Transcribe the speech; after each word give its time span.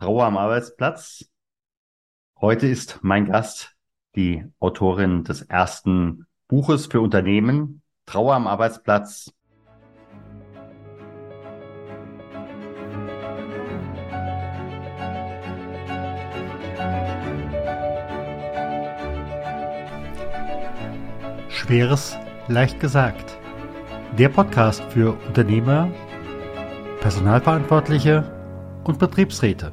Trauer 0.00 0.24
am 0.24 0.36
Arbeitsplatz. 0.36 1.24
Heute 2.40 2.66
ist 2.66 2.98
mein 3.02 3.26
Gast 3.26 3.76
die 4.16 4.44
Autorin 4.58 5.24
des 5.24 5.42
ersten 5.42 6.26
Buches 6.48 6.86
für 6.86 7.00
Unternehmen, 7.00 7.80
Trauer 8.04 8.34
am 8.34 8.46
Arbeitsplatz. 8.46 9.32
Schweres 21.48 22.18
leicht 22.48 22.80
gesagt. 22.80 23.38
Der 24.18 24.28
Podcast 24.28 24.82
für 24.92 25.12
Unternehmer, 25.26 25.88
Personalverantwortliche 27.00 28.30
und 28.84 28.98
Betriebsräte 28.98 29.72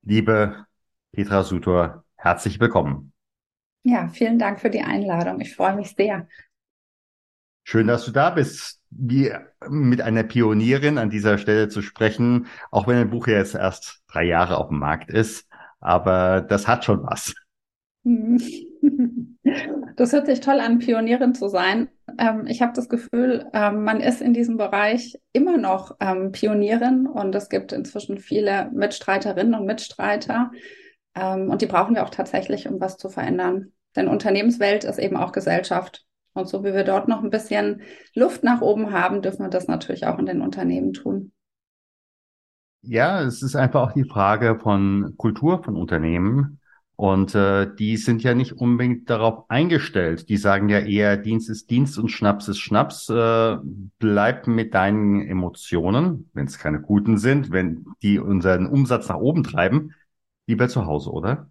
Liebe 0.04 0.66
Petra 1.14 1.44
Sutor, 1.44 2.04
herzlich 2.16 2.60
willkommen. 2.60 3.14
Ja, 3.84 4.10
vielen 4.10 4.40
Dank 4.40 4.60
für 4.60 4.70
die 4.70 4.82
Einladung. 4.82 5.40
Ich 5.40 5.56
freue 5.56 5.76
mich 5.76 5.96
sehr. 5.96 6.28
Schön, 7.64 7.88
dass 7.88 8.06
du 8.06 8.12
da 8.12 8.30
bist. 8.32 8.80
Wie 8.90 9.32
mit 9.70 10.02
einer 10.02 10.24
Pionierin 10.24 10.98
an 10.98 11.10
dieser 11.10 11.38
Stelle 11.38 11.70
zu 11.70 11.82
sprechen, 11.82 12.48
auch 12.72 12.88
wenn 12.88 12.98
ein 12.98 13.10
Buch 13.10 13.28
ja 13.28 13.38
jetzt 13.38 13.56
erst 13.56 14.02
drei 14.08 14.24
Jahre 14.24 14.58
auf 14.58 14.68
dem 14.68 14.80
Markt 14.80 15.10
ist, 15.10 15.48
aber 15.80 16.42
das 16.42 16.68
hat 16.68 16.86
schon 16.86 17.04
was. 17.04 17.34
Das 19.98 20.14
hört 20.14 20.26
sich 20.26 20.40
toll 20.40 20.60
an, 20.60 20.80
Pionierin 20.80 21.36
zu 21.36 21.48
sein. 21.48 21.90
Ähm, 22.18 22.46
ich 22.48 22.62
habe 22.62 22.74
das 22.74 22.90
Gefühl, 22.90 23.46
ähm, 23.54 23.84
man 23.84 24.00
ist 24.00 24.22
in 24.22 24.34
diesem 24.34 24.58
Bereich 24.58 25.20
immer 25.34 25.58
noch 25.58 25.96
ähm, 26.00 26.32
Pionierin 26.32 27.06
und 27.06 27.36
es 27.36 27.50
gibt 27.50 27.72
inzwischen 27.72 28.18
viele 28.18 28.72
Mitstreiterinnen 28.74 29.54
und 29.54 29.66
Mitstreiter 29.66 30.52
ähm, 31.16 31.50
und 31.50 31.62
die 31.62 31.68
brauchen 31.68 31.96
wir 31.96 32.04
auch 32.04 32.10
tatsächlich, 32.10 32.68
um 32.68 32.80
was 32.80 32.98
zu 32.98 33.10
verändern. 33.10 33.74
Denn 33.96 34.08
Unternehmenswelt 34.08 34.86
ist 34.86 34.98
eben 34.98 35.18
auch 35.18 35.34
Gesellschaft 35.34 36.06
und 36.34 36.48
so 36.48 36.64
wie 36.64 36.74
wir 36.74 36.84
dort 36.84 37.08
noch 37.08 37.24
ein 37.24 37.30
bisschen 37.30 37.82
Luft 38.14 38.44
nach 38.44 38.62
oben 38.62 38.92
haben, 38.92 39.22
dürfen 39.22 39.44
wir 39.44 39.50
das 39.50 39.68
natürlich 39.68 40.06
auch 40.06 40.20
in 40.20 40.26
den 40.26 40.42
Unternehmen 40.42 40.94
tun. 40.94 41.32
Ja, 42.84 43.22
es 43.22 43.44
ist 43.44 43.56
einfach 43.56 43.90
auch 43.90 43.94
die 43.94 44.06
Frage 44.06 44.60
von 44.60 45.14
Kultur 45.18 45.64
von 45.64 45.76
Unternehmen. 45.76 46.60
Und 46.96 47.34
äh, 47.34 47.68
die 47.76 47.98
sind 47.98 48.22
ja 48.22 48.36
nicht 48.36 48.54
unbedingt 48.54 49.10
darauf 49.10 49.50
eingestellt. 49.50 50.30
Die 50.30 50.38
sagen 50.38 50.70
ja 50.70 50.80
eher, 50.80 51.18
Dienst 51.18 51.50
ist 51.50 51.70
Dienst 51.72 51.98
und 51.98 52.10
Schnaps 52.10 52.48
ist 52.48 52.60
Schnaps. 52.60 53.10
Äh, 53.10 53.58
bleib 53.98 54.46
mit 54.46 54.74
deinen 54.76 55.22
Emotionen, 55.22 56.30
wenn 56.34 56.46
es 56.46 56.60
keine 56.60 56.80
guten 56.80 57.18
sind, 57.18 57.52
wenn 57.52 57.86
die 58.04 58.20
unseren 58.20 58.68
Umsatz 58.68 59.10
nach 59.10 59.18
oben 59.18 59.44
treiben, 59.44 59.96
lieber 60.46 60.70
zu 60.70 60.86
Hause, 60.86 61.12
oder? 61.12 61.51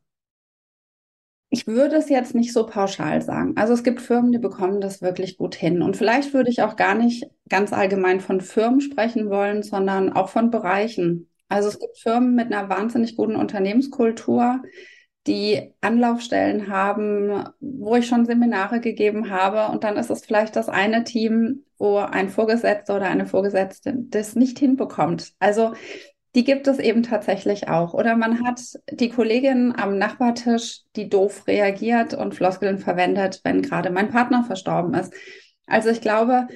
Ich 1.53 1.66
würde 1.66 1.97
es 1.97 2.09
jetzt 2.09 2.34
nicht 2.34 2.53
so 2.53 2.65
pauschal 2.65 3.22
sagen. 3.22 3.56
Also 3.56 3.75
es 3.75 3.83
gibt 3.83 4.00
Firmen, 4.00 4.31
die 4.31 4.38
bekommen 4.38 4.81
das 4.81 5.03
wirklich 5.03 5.37
gut 5.37 5.56
hin. 5.56 5.83
Und 5.83 5.97
vielleicht 5.97 6.33
würde 6.33 6.49
ich 6.49 6.62
auch 6.62 6.77
gar 6.77 6.94
nicht 6.94 7.27
ganz 7.49 7.72
allgemein 7.72 8.21
von 8.21 8.41
Firmen 8.41 8.81
sprechen 8.81 9.28
wollen, 9.31 9.65
sondern 9.65 10.12
auch 10.12 10.28
von 10.28 10.50
Bereichen. 10.50 11.28
Also 11.49 11.69
es 11.69 11.81
gibt 11.81 11.99
Firmen 11.99 12.37
mit 12.37 12.53
einer 12.53 12.69
wahnsinnig 12.69 13.16
guten 13.16 13.34
Unternehmenskultur, 13.34 14.62
die 15.27 15.75
Anlaufstellen 15.81 16.69
haben, 16.69 17.44
wo 17.60 17.97
ich 17.97 18.06
schon 18.06 18.27
Seminare 18.27 18.81
gegeben 18.81 19.31
habe. 19.31 19.72
Und 19.72 19.83
dann 19.83 19.97
ist 19.97 20.10
es 20.10 20.25
vielleicht 20.25 20.55
das 20.55 20.69
eine 20.69 21.03
Team, 21.03 21.65
wo 21.78 21.99
ein 21.99 22.28
Vorgesetzter 22.28 22.97
oder 22.97 23.06
eine 23.06 23.27
Vorgesetzte 23.27 23.93
das 23.97 24.37
nicht 24.37 24.60
hinbekommt. 24.60 25.33
Also 25.41 25.72
die 26.34 26.44
gibt 26.44 26.68
es 26.68 26.78
eben 26.78 27.02
tatsächlich 27.02 27.68
auch. 27.68 27.92
Oder 27.92 28.16
man 28.16 28.44
hat 28.46 28.60
die 28.91 29.08
Kollegin 29.08 29.74
am 29.76 29.98
Nachbartisch, 29.98 30.82
die 30.96 31.08
doof 31.08 31.46
reagiert 31.46 32.14
und 32.14 32.34
Floskeln 32.34 32.78
verwendet, 32.78 33.41
wenn 33.42 33.62
gerade 33.62 33.91
mein 33.91 34.10
Partner 34.10 34.44
verstorben 34.44 34.94
ist. 34.94 35.12
Also 35.66 35.88
ich 35.91 36.00
glaube, 36.00 36.46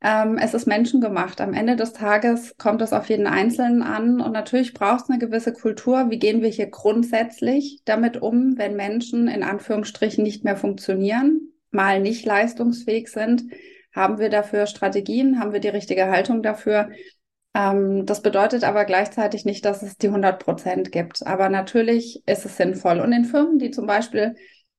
ähm, 0.00 0.38
es 0.38 0.54
ist 0.54 0.66
menschengemacht. 0.66 1.40
Am 1.40 1.52
Ende 1.52 1.74
des 1.74 1.92
Tages 1.92 2.56
kommt 2.56 2.80
es 2.82 2.92
auf 2.92 3.08
jeden 3.08 3.26
Einzelnen 3.26 3.82
an. 3.82 4.20
Und 4.20 4.32
natürlich 4.32 4.72
braucht 4.72 5.04
es 5.04 5.10
eine 5.10 5.18
gewisse 5.18 5.52
Kultur. 5.52 6.10
Wie 6.10 6.20
gehen 6.20 6.40
wir 6.40 6.50
hier 6.50 6.70
grundsätzlich 6.70 7.80
damit 7.84 8.22
um, 8.22 8.56
wenn 8.56 8.76
Menschen 8.76 9.26
in 9.26 9.42
Anführungsstrichen 9.42 10.22
nicht 10.22 10.44
mehr 10.44 10.56
funktionieren, 10.56 11.52
mal 11.72 12.00
nicht 12.00 12.24
leistungsfähig 12.24 13.08
sind? 13.08 13.44
Haben 13.92 14.18
wir 14.18 14.28
dafür 14.28 14.66
Strategien? 14.66 15.40
Haben 15.40 15.52
wir 15.52 15.60
die 15.60 15.68
richtige 15.68 16.08
Haltung 16.08 16.42
dafür? 16.44 16.90
Ähm, 17.54 18.06
das 18.06 18.22
bedeutet 18.22 18.64
aber 18.64 18.84
gleichzeitig 18.84 19.44
nicht, 19.44 19.64
dass 19.64 19.82
es 19.82 19.96
die 19.96 20.08
100 20.08 20.42
Prozent 20.42 20.92
gibt. 20.92 21.26
Aber 21.26 21.48
natürlich 21.48 22.22
ist 22.26 22.44
es 22.44 22.56
sinnvoll. 22.56 23.00
Und 23.00 23.12
in 23.12 23.24
Firmen, 23.24 23.58
die 23.58 23.70
zum 23.70 23.86
Beispiel 23.86 24.36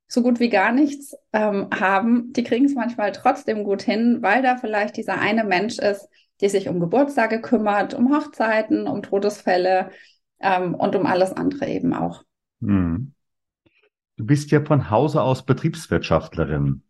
so 0.07 0.24
gut 0.24 0.40
wie 0.40 0.50
gar 0.50 0.72
nichts 0.72 1.16
ähm, 1.34 1.68
haben, 1.78 2.34
die 2.34 2.44
kriegen 2.44 2.66
es 2.66 2.74
manchmal 2.74 3.12
trotzdem 3.12 3.63
gut 3.63 3.81
hin, 3.81 4.19
weil 4.22 4.41
da 4.41 4.57
vielleicht 4.57 4.97
dieser 4.97 5.19
eine 5.19 5.44
Mensch 5.44 5.78
ist, 5.78 6.09
der 6.41 6.50
sich 6.50 6.68
um 6.68 6.80
Geburtstage 6.80 7.41
kümmert, 7.41 7.94
um 7.94 8.16
Hochzeiten, 8.16 8.88
um 8.88 9.03
Todesfälle 9.03 9.91
ähm, 10.40 10.74
und 10.74 10.96
um 10.96 11.06
alles 11.06 11.34
andere 11.34 11.68
eben 11.68 11.94
auch. 11.94 12.24
Hm. 12.62 13.13
Du 14.18 14.25
bist 14.25 14.51
ja 14.51 14.62
von 14.66 14.90
Hause 14.90 15.22
aus 15.22 15.46
Betriebswirtschaftlerin. 15.46 16.84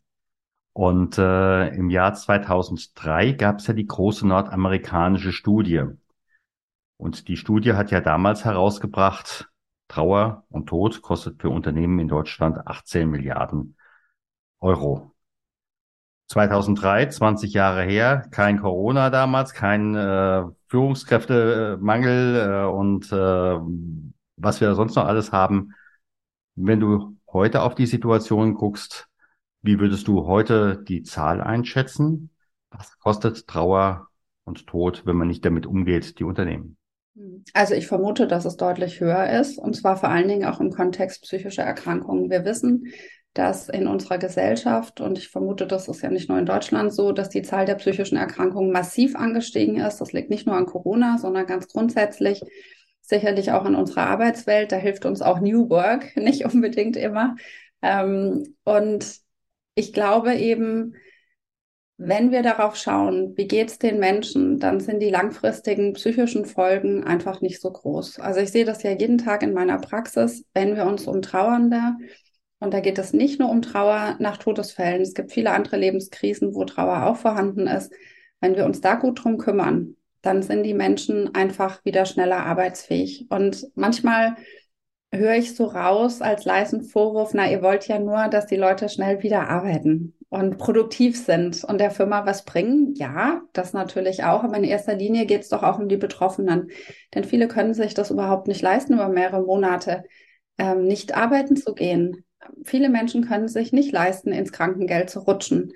Und 0.73 1.17
äh, 1.17 1.69
im 1.69 1.89
Jahr 1.89 2.13
2003 2.13 3.33
gab 3.33 3.59
es 3.59 3.67
ja 3.67 3.73
die 3.73 3.87
große 3.87 4.27
nordamerikanische 4.27 5.31
Studie. 5.31 5.83
Und 6.97 7.27
die 7.27 7.37
Studie 7.37 7.73
hat 7.73 7.91
ja 7.91 8.01
damals 8.01 8.45
herausgebracht, 8.45 9.49
Trauer 9.87 10.45
und 10.49 10.67
Tod 10.67 11.01
kostet 11.01 11.41
für 11.41 11.49
Unternehmen 11.49 11.99
in 11.99 12.07
Deutschland 12.07 12.67
18 12.67 13.09
Milliarden 13.09 13.75
Euro. 14.59 15.15
2003, 16.27 17.07
20 17.07 17.53
Jahre 17.53 17.83
her, 17.83 18.27
kein 18.29 18.61
Corona 18.61 19.09
damals, 19.09 19.53
kein 19.53 19.95
äh, 19.95 20.43
Führungskräftemangel 20.67 22.35
äh, 22.35 22.65
und 22.67 23.11
äh, 23.11 23.59
was 24.37 24.61
wir 24.61 24.75
sonst 24.75 24.95
noch 24.95 25.05
alles 25.05 25.31
haben. 25.31 25.73
Wenn 26.55 26.79
du 26.79 27.17
heute 27.31 27.63
auf 27.63 27.73
die 27.73 27.87
Situation 27.87 28.53
guckst, 28.53 29.08
wie 29.61 29.79
würdest 29.79 30.07
du 30.07 30.25
heute 30.25 30.83
die 30.87 31.03
Zahl 31.03 31.41
einschätzen? 31.41 32.29
Was 32.71 32.97
kostet 32.99 33.47
Trauer 33.47 34.07
und 34.43 34.67
Tod, 34.67 35.03
wenn 35.05 35.15
man 35.15 35.27
nicht 35.27 35.43
damit 35.45 35.65
umgeht, 35.65 36.19
die 36.19 36.23
Unternehmen? 36.23 36.77
Also 37.53 37.73
ich 37.73 37.87
vermute, 37.87 38.27
dass 38.27 38.45
es 38.45 38.55
deutlich 38.55 38.99
höher 39.01 39.29
ist, 39.39 39.57
und 39.57 39.75
zwar 39.75 39.97
vor 39.97 40.09
allen 40.09 40.27
Dingen 40.27 40.45
auch 40.45 40.59
im 40.59 40.71
Kontext 40.71 41.23
psychischer 41.23 41.63
Erkrankungen. 41.63 42.29
Wir 42.29 42.45
wissen, 42.45 42.85
dass 43.33 43.69
in 43.69 43.87
unserer 43.87 44.17
Gesellschaft, 44.17 45.01
und 45.01 45.17
ich 45.17 45.29
vermute, 45.29 45.67
das 45.67 45.87
ist 45.87 46.01
ja 46.01 46.09
nicht 46.09 46.29
nur 46.29 46.39
in 46.39 46.45
Deutschland 46.45 46.93
so, 46.93 47.11
dass 47.11 47.29
die 47.29 47.41
Zahl 47.41 47.65
der 47.65 47.75
psychischen 47.75 48.17
Erkrankungen 48.17 48.71
massiv 48.71 49.15
angestiegen 49.15 49.77
ist. 49.77 49.97
Das 49.97 50.13
liegt 50.13 50.29
nicht 50.29 50.47
nur 50.47 50.55
an 50.55 50.65
Corona, 50.65 51.17
sondern 51.17 51.45
ganz 51.45 51.67
grundsätzlich 51.67 52.41
sicherlich 53.01 53.51
auch 53.51 53.65
in 53.65 53.75
unserer 53.75 54.07
Arbeitswelt. 54.07 54.71
Da 54.71 54.77
hilft 54.77 55.05
uns 55.05 55.21
auch 55.21 55.39
New 55.39 55.69
Work 55.69 56.15
nicht 56.15 56.45
unbedingt 56.45 56.95
immer. 56.95 57.35
Ähm, 57.81 58.55
und 58.63 59.19
ich 59.75 59.93
glaube 59.93 60.35
eben, 60.35 60.95
wenn 61.97 62.31
wir 62.31 62.43
darauf 62.43 62.77
schauen, 62.77 63.35
wie 63.35 63.47
geht 63.47 63.69
es 63.69 63.77
den 63.77 63.99
Menschen, 63.99 64.59
dann 64.59 64.79
sind 64.79 65.01
die 65.01 65.09
langfristigen 65.09 65.93
psychischen 65.93 66.45
Folgen 66.45 67.03
einfach 67.03 67.41
nicht 67.41 67.59
so 67.59 67.71
groß. 67.71 68.19
Also 68.19 68.39
ich 68.39 68.51
sehe 68.51 68.63
das 68.63 68.83
ja 68.83 68.91
jeden 68.91 69.17
Tag 69.17 69.43
in 69.43 69.53
meiner 69.53 69.79
Praxis, 69.79 70.45
wenn 70.53 70.75
wir 70.75 70.85
uns 70.85 71.07
um 71.07 71.21
Trauernde, 71.21 71.81
und 72.61 72.73
da 72.73 72.81
geht 72.81 72.97
es 72.99 73.13
nicht 73.13 73.39
nur 73.39 73.49
um 73.49 73.61
Trauer 73.61 74.17
nach 74.19 74.37
Todesfällen, 74.37 75.01
es 75.01 75.13
gibt 75.13 75.31
viele 75.31 75.51
andere 75.51 75.77
Lebenskrisen, 75.77 76.53
wo 76.55 76.65
Trauer 76.65 77.05
auch 77.05 77.17
vorhanden 77.17 77.67
ist, 77.67 77.91
wenn 78.41 78.55
wir 78.55 78.65
uns 78.65 78.81
da 78.81 78.95
gut 78.95 79.23
drum 79.23 79.37
kümmern 79.37 79.95
dann 80.21 80.41
sind 80.41 80.63
die 80.63 80.73
Menschen 80.73 81.33
einfach 81.33 81.83
wieder 81.85 82.05
schneller 82.05 82.45
arbeitsfähig. 82.45 83.27
Und 83.29 83.67
manchmal 83.75 84.35
höre 85.11 85.35
ich 85.35 85.55
so 85.55 85.65
raus 85.65 86.21
als 86.21 86.45
leisen 86.45 86.83
Vorwurf, 86.83 87.33
na, 87.33 87.49
ihr 87.49 87.61
wollt 87.61 87.87
ja 87.87 87.99
nur, 87.99 88.27
dass 88.27 88.45
die 88.45 88.55
Leute 88.55 88.89
schnell 88.89 89.23
wieder 89.23 89.49
arbeiten 89.49 90.13
und 90.29 90.57
produktiv 90.57 91.17
sind 91.17 91.63
und 91.63 91.79
der 91.79 91.89
Firma 91.89 92.25
was 92.25 92.45
bringen. 92.45 92.93
Ja, 92.95 93.41
das 93.53 93.73
natürlich 93.73 94.23
auch, 94.23 94.43
aber 94.43 94.57
in 94.57 94.63
erster 94.63 94.95
Linie 94.95 95.25
geht 95.25 95.41
es 95.41 95.49
doch 95.49 95.63
auch 95.63 95.79
um 95.79 95.89
die 95.89 95.97
Betroffenen. 95.97 96.69
Denn 97.15 97.23
viele 97.23 97.47
können 97.47 97.73
sich 97.73 97.95
das 97.95 98.11
überhaupt 98.11 98.47
nicht 98.47 98.61
leisten, 98.61 98.93
über 98.93 99.09
mehrere 99.09 99.41
Monate 99.41 100.03
ähm, 100.59 100.85
nicht 100.85 101.15
arbeiten 101.15 101.55
zu 101.55 101.73
gehen. 101.73 102.23
Viele 102.63 102.89
Menschen 102.89 103.27
können 103.27 103.47
sich 103.47 103.73
nicht 103.73 103.91
leisten, 103.91 104.31
ins 104.31 104.51
Krankengeld 104.51 105.09
zu 105.09 105.19
rutschen. 105.19 105.73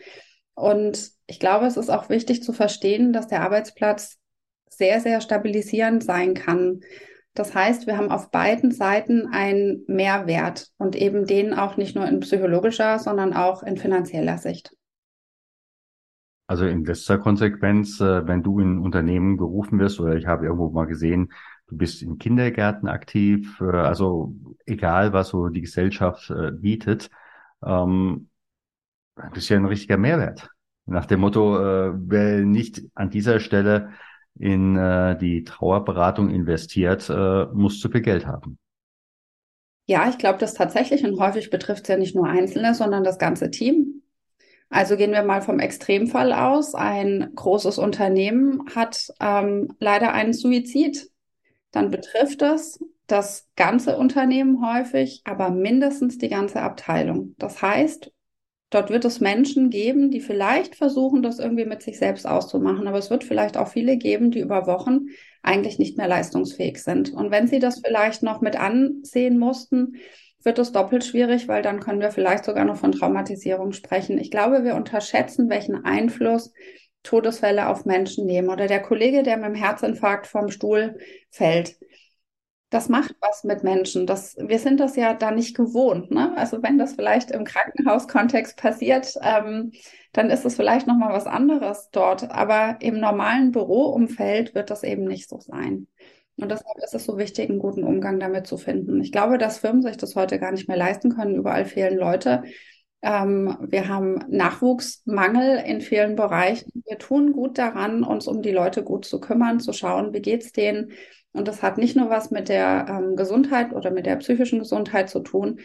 Und 0.53 1.11
ich 1.25 1.39
glaube, 1.39 1.65
es 1.65 1.77
ist 1.77 1.89
auch 1.89 2.09
wichtig 2.09 2.43
zu 2.43 2.53
verstehen, 2.53 3.11
dass 3.11 3.27
der 3.27 3.41
Arbeitsplatz 3.41 4.19
sehr, 4.69 4.99
sehr 4.99 5.19
stabilisierend 5.19 6.03
sein 6.03 6.35
kann. 6.35 6.81
Das 7.33 7.55
heißt, 7.55 7.87
wir 7.87 7.97
haben 7.97 8.11
auf 8.11 8.29
beiden 8.29 8.71
Seiten 8.71 9.27
einen 9.33 9.83
Mehrwert 9.87 10.67
und 10.77 10.95
eben 10.95 11.25
den 11.25 11.53
auch 11.53 11.77
nicht 11.77 11.95
nur 11.95 12.07
in 12.07 12.19
psychologischer, 12.19 12.99
sondern 12.99 13.33
auch 13.33 13.63
in 13.63 13.77
finanzieller 13.77 14.37
Sicht. 14.37 14.75
Also 16.45 16.65
in 16.65 16.85
letzter 16.85 17.17
Konsequenz, 17.17 17.99
äh, 17.99 18.27
wenn 18.27 18.43
du 18.43 18.59
in 18.59 18.77
Unternehmen 18.77 19.37
gerufen 19.37 19.79
wirst 19.79 19.99
oder 19.99 20.15
ich 20.15 20.27
habe 20.27 20.45
irgendwo 20.45 20.69
mal 20.69 20.85
gesehen, 20.85 21.31
du 21.67 21.77
bist 21.77 22.03
in 22.03 22.19
Kindergärten 22.19 22.87
aktiv, 22.87 23.59
äh, 23.61 23.65
also 23.65 24.35
egal, 24.65 25.13
was 25.13 25.29
so 25.29 25.49
die 25.49 25.61
Gesellschaft 25.61 26.29
äh, 26.29 26.51
bietet, 26.51 27.09
ähm, 27.65 28.29
bist 29.33 29.49
ja 29.49 29.57
ein 29.57 29.65
richtiger 29.65 29.97
Mehrwert. 29.97 30.49
Nach 30.85 31.05
dem 31.05 31.21
Motto, 31.21 31.53
wer 31.53 32.41
nicht 32.41 32.81
an 32.93 33.09
dieser 33.09 33.39
Stelle 33.39 33.91
in 34.39 34.75
äh, 34.75 35.17
die 35.17 35.43
Trauerberatung 35.43 36.29
investiert, 36.29 37.09
äh, 37.09 37.45
muss 37.53 37.79
zu 37.79 37.89
viel 37.89 38.01
Geld 38.01 38.25
haben. 38.25 38.57
Ja, 39.85 40.09
ich 40.09 40.17
glaube 40.17 40.39
das 40.39 40.53
tatsächlich 40.53 41.03
und 41.03 41.19
häufig 41.19 41.49
betrifft 41.49 41.83
es 41.83 41.89
ja 41.89 41.97
nicht 41.97 42.15
nur 42.15 42.27
Einzelne, 42.27 42.73
sondern 42.73 43.03
das 43.03 43.19
ganze 43.19 43.51
Team. 43.51 44.01
Also 44.69 44.97
gehen 44.97 45.11
wir 45.11 45.23
mal 45.23 45.41
vom 45.41 45.59
Extremfall 45.59 46.33
aus. 46.33 46.73
Ein 46.73 47.31
großes 47.35 47.77
Unternehmen 47.77 48.63
hat 48.73 49.13
ähm, 49.19 49.75
leider 49.79 50.13
einen 50.13 50.33
Suizid. 50.33 51.11
Dann 51.71 51.91
betrifft 51.91 52.41
es 52.41 52.83
das 53.07 53.49
ganze 53.55 53.97
Unternehmen 53.97 54.65
häufig, 54.65 55.21
aber 55.25 55.51
mindestens 55.51 56.17
die 56.17 56.29
ganze 56.29 56.61
Abteilung. 56.61 57.35
Das 57.37 57.61
heißt, 57.61 58.12
Dort 58.73 58.89
wird 58.89 59.05
es 59.05 59.19
Menschen 59.19 59.69
geben, 59.69 60.09
die 60.09 60.19
vielleicht 60.19 60.75
versuchen, 60.75 61.21
das 61.21 61.37
irgendwie 61.37 61.65
mit 61.65 61.83
sich 61.83 61.99
selbst 61.99 62.25
auszumachen, 62.25 62.87
aber 62.87 62.97
es 62.97 63.11
wird 63.11 63.23
vielleicht 63.23 63.55
auch 63.55 63.67
viele 63.67 63.97
geben, 63.97 64.31
die 64.31 64.39
über 64.39 64.65
Wochen 64.65 65.09
eigentlich 65.43 65.77
nicht 65.77 65.95
mehr 65.95 66.07
leistungsfähig 66.07 66.81
sind. 66.81 67.13
Und 67.13 67.29
wenn 67.29 67.45
sie 67.45 67.59
das 67.59 67.81
vielleicht 67.85 68.23
noch 68.23 68.41
mit 68.41 68.59
ansehen 68.59 69.37
mussten, 69.37 69.97
wird 70.41 70.57
es 70.57 70.71
doppelt 70.71 71.03
schwierig, 71.03 71.47
weil 71.47 71.61
dann 71.61 71.81
können 71.81 72.01
wir 72.01 72.09
vielleicht 72.09 72.45
sogar 72.45 72.65
noch 72.65 72.77
von 72.77 72.91
Traumatisierung 72.91 73.73
sprechen. 73.73 74.17
Ich 74.17 74.31
glaube, 74.31 74.63
wir 74.63 74.73
unterschätzen, 74.73 75.51
welchen 75.51 75.85
Einfluss 75.85 76.51
Todesfälle 77.03 77.67
auf 77.67 77.85
Menschen 77.85 78.25
nehmen. 78.25 78.49
Oder 78.49 78.65
der 78.65 78.81
Kollege, 78.81 79.21
der 79.21 79.37
mit 79.37 79.49
dem 79.49 79.55
Herzinfarkt 79.55 80.25
vom 80.25 80.49
Stuhl 80.49 80.97
fällt 81.29 81.75
das 82.73 82.89
macht 82.89 83.15
was 83.21 83.43
mit 83.43 83.63
Menschen. 83.63 84.07
Das, 84.07 84.35
wir 84.37 84.57
sind 84.57 84.79
das 84.79 84.95
ja 84.95 85.13
da 85.13 85.29
nicht 85.29 85.55
gewohnt. 85.55 86.09
Ne? 86.09 86.35
Also 86.35 86.63
wenn 86.63 86.79
das 86.79 86.93
vielleicht 86.93 87.29
im 87.29 87.43
Krankenhauskontext 87.43 88.57
passiert, 88.57 89.15
ähm, 89.21 89.71
dann 90.11 90.31
ist 90.31 90.43
es 90.43 90.55
vielleicht 90.55 90.87
noch 90.87 90.97
mal 90.97 91.13
was 91.13 91.27
anderes 91.27 91.89
dort. 91.91 92.31
Aber 92.31 92.77
im 92.79 92.99
normalen 92.99 93.51
Büroumfeld 93.51 94.55
wird 94.55 94.71
das 94.71 94.83
eben 94.83 95.05
nicht 95.05 95.29
so 95.29 95.39
sein. 95.39 95.87
Und 96.37 96.49
deshalb 96.49 96.77
ist 96.83 96.95
es 96.95 97.05
so 97.05 97.19
wichtig, 97.19 97.51
einen 97.51 97.59
guten 97.59 97.83
Umgang 97.83 98.19
damit 98.19 98.47
zu 98.47 98.57
finden. 98.57 98.99
Ich 99.01 99.11
glaube, 99.11 99.37
dass 99.37 99.59
Firmen 99.59 99.83
sich 99.83 99.97
das 99.97 100.15
heute 100.15 100.39
gar 100.39 100.51
nicht 100.51 100.67
mehr 100.67 100.77
leisten 100.77 101.15
können. 101.15 101.35
Überall 101.35 101.65
fehlen 101.65 101.99
Leute. 101.99 102.41
Ähm, 103.03 103.55
wir 103.61 103.87
haben 103.87 104.25
Nachwuchsmangel 104.29 105.59
in 105.63 105.81
vielen 105.81 106.15
Bereichen. 106.15 106.71
Wir 106.87 106.97
tun 106.97 107.33
gut 107.33 107.59
daran, 107.59 108.03
uns 108.03 108.25
um 108.25 108.41
die 108.41 108.51
Leute 108.51 108.83
gut 108.83 109.05
zu 109.05 109.19
kümmern, 109.19 109.59
zu 109.59 109.73
schauen, 109.73 110.11
wie 110.13 110.21
geht's 110.21 110.53
denen 110.53 110.91
und 111.33 111.47
das 111.47 111.63
hat 111.63 111.77
nicht 111.77 111.95
nur 111.95 112.09
was 112.09 112.31
mit 112.31 112.47
der 112.47 112.85
ähm, 112.87 113.15
Gesundheit 113.15 113.73
oder 113.73 113.91
mit 113.91 114.05
der 114.05 114.15
psychischen 114.17 114.59
Gesundheit 114.59 115.09
zu 115.09 115.19
tun, 115.19 115.59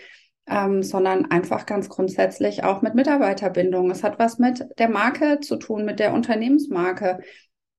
ähm, 0.49 0.83
sondern 0.83 1.31
einfach 1.31 1.67
ganz 1.67 1.91
grundsätzlich 1.91 2.65
auch 2.65 2.81
mit 2.81 2.95
Mitarbeiterbindung. 2.95 3.91
Es 3.91 4.03
hat 4.03 4.19
was 4.19 4.39
mit 4.39 4.67
der 4.79 4.89
Marke 4.89 5.41
zu 5.41 5.57
tun, 5.57 5.85
mit 5.85 6.01
der 6.01 6.15
Unternehmensmarke. 6.15 7.21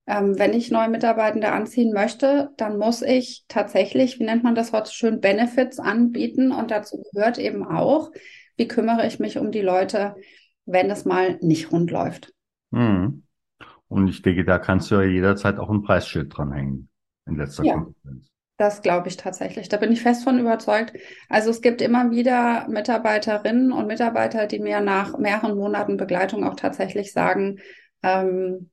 Ähm, 0.06 0.38
wenn 0.38 0.54
ich 0.54 0.70
neue 0.70 0.88
Mitarbeitende 0.88 1.50
anziehen 1.50 1.92
möchte, 1.92 2.50
dann 2.56 2.78
muss 2.78 3.02
ich 3.02 3.44
tatsächlich, 3.48 4.20
wie 4.20 4.24
nennt 4.24 4.44
man 4.44 4.54
das 4.54 4.72
heute 4.72 4.92
schön, 4.92 5.20
Benefits 5.20 5.80
anbieten. 5.80 6.52
Und 6.52 6.70
dazu 6.70 7.02
gehört 7.12 7.38
eben 7.38 7.66
auch, 7.66 8.12
wie 8.56 8.68
kümmere 8.68 9.06
ich 9.06 9.18
mich 9.18 9.36
um 9.36 9.50
die 9.50 9.62
Leute, 9.62 10.14
wenn 10.64 10.90
es 10.90 11.04
mal 11.04 11.38
nicht 11.40 11.72
rund 11.72 11.90
läuft. 11.90 12.32
Hm. 12.72 13.24
Und 13.88 14.06
ich 14.06 14.22
denke, 14.22 14.44
da 14.44 14.60
kannst 14.60 14.92
du 14.92 14.94
ja 14.94 15.02
jederzeit 15.02 15.58
auch 15.58 15.70
ein 15.70 15.82
Preisschild 15.82 16.36
dranhängen 16.36 16.89
in 17.30 17.36
letzter 17.36 17.64
ja. 17.64 17.74
Konsequenz. 17.74 18.30
Das 18.56 18.82
glaube 18.82 19.08
ich 19.08 19.16
tatsächlich. 19.16 19.70
Da 19.70 19.78
bin 19.78 19.90
ich 19.90 20.02
fest 20.02 20.22
von 20.22 20.38
überzeugt. 20.38 20.92
Also 21.30 21.48
es 21.48 21.62
gibt 21.62 21.80
immer 21.80 22.10
wieder 22.10 22.68
Mitarbeiterinnen 22.68 23.72
und 23.72 23.86
Mitarbeiter, 23.86 24.46
die 24.46 24.58
mir 24.58 24.82
nach 24.82 25.16
mehreren 25.16 25.56
Monaten 25.56 25.96
Begleitung 25.96 26.44
auch 26.44 26.56
tatsächlich 26.56 27.12
sagen, 27.12 27.60
ähm, 28.02 28.70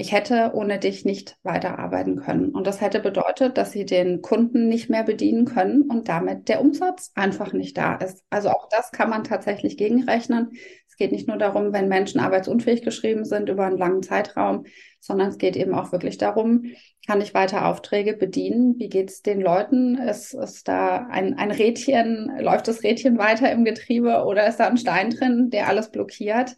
ich 0.00 0.12
hätte 0.12 0.52
ohne 0.54 0.78
dich 0.78 1.04
nicht 1.04 1.36
weiterarbeiten 1.42 2.16
können. 2.16 2.54
Und 2.54 2.66
das 2.66 2.80
hätte 2.80 3.00
bedeutet, 3.00 3.58
dass 3.58 3.72
sie 3.72 3.84
den 3.84 4.22
Kunden 4.22 4.66
nicht 4.66 4.88
mehr 4.88 5.04
bedienen 5.04 5.44
können 5.44 5.82
und 5.82 6.08
damit 6.08 6.48
der 6.48 6.62
Umsatz 6.62 7.12
einfach 7.14 7.52
nicht 7.52 7.76
da 7.76 7.96
ist. 7.96 8.24
Also 8.30 8.48
auch 8.48 8.66
das 8.70 8.92
kann 8.92 9.10
man 9.10 9.24
tatsächlich 9.24 9.76
gegenrechnen. 9.76 10.52
Es 10.88 10.96
geht 10.96 11.12
nicht 11.12 11.28
nur 11.28 11.36
darum, 11.36 11.74
wenn 11.74 11.88
Menschen 11.88 12.18
arbeitsunfähig 12.18 12.80
geschrieben 12.80 13.26
sind 13.26 13.50
über 13.50 13.66
einen 13.66 13.76
langen 13.76 14.02
Zeitraum, 14.02 14.64
sondern 15.00 15.28
es 15.28 15.36
geht 15.36 15.56
eben 15.56 15.74
auch 15.74 15.92
wirklich 15.92 16.16
darum, 16.16 16.64
kann 17.06 17.20
ich 17.20 17.34
weiter 17.34 17.66
Aufträge 17.66 18.14
bedienen? 18.14 18.78
Wie 18.78 18.88
geht 18.88 19.10
es 19.10 19.20
den 19.20 19.42
Leuten? 19.42 19.98
Ist, 19.98 20.32
ist 20.32 20.66
da 20.66 21.08
ein, 21.10 21.36
ein 21.36 21.50
Rädchen, 21.50 22.32
läuft 22.40 22.68
das 22.68 22.82
Rädchen 22.82 23.18
weiter 23.18 23.52
im 23.52 23.66
Getriebe 23.66 24.24
oder 24.24 24.46
ist 24.46 24.60
da 24.60 24.66
ein 24.66 24.78
Stein 24.78 25.10
drin, 25.10 25.50
der 25.50 25.68
alles 25.68 25.90
blockiert? 25.90 26.56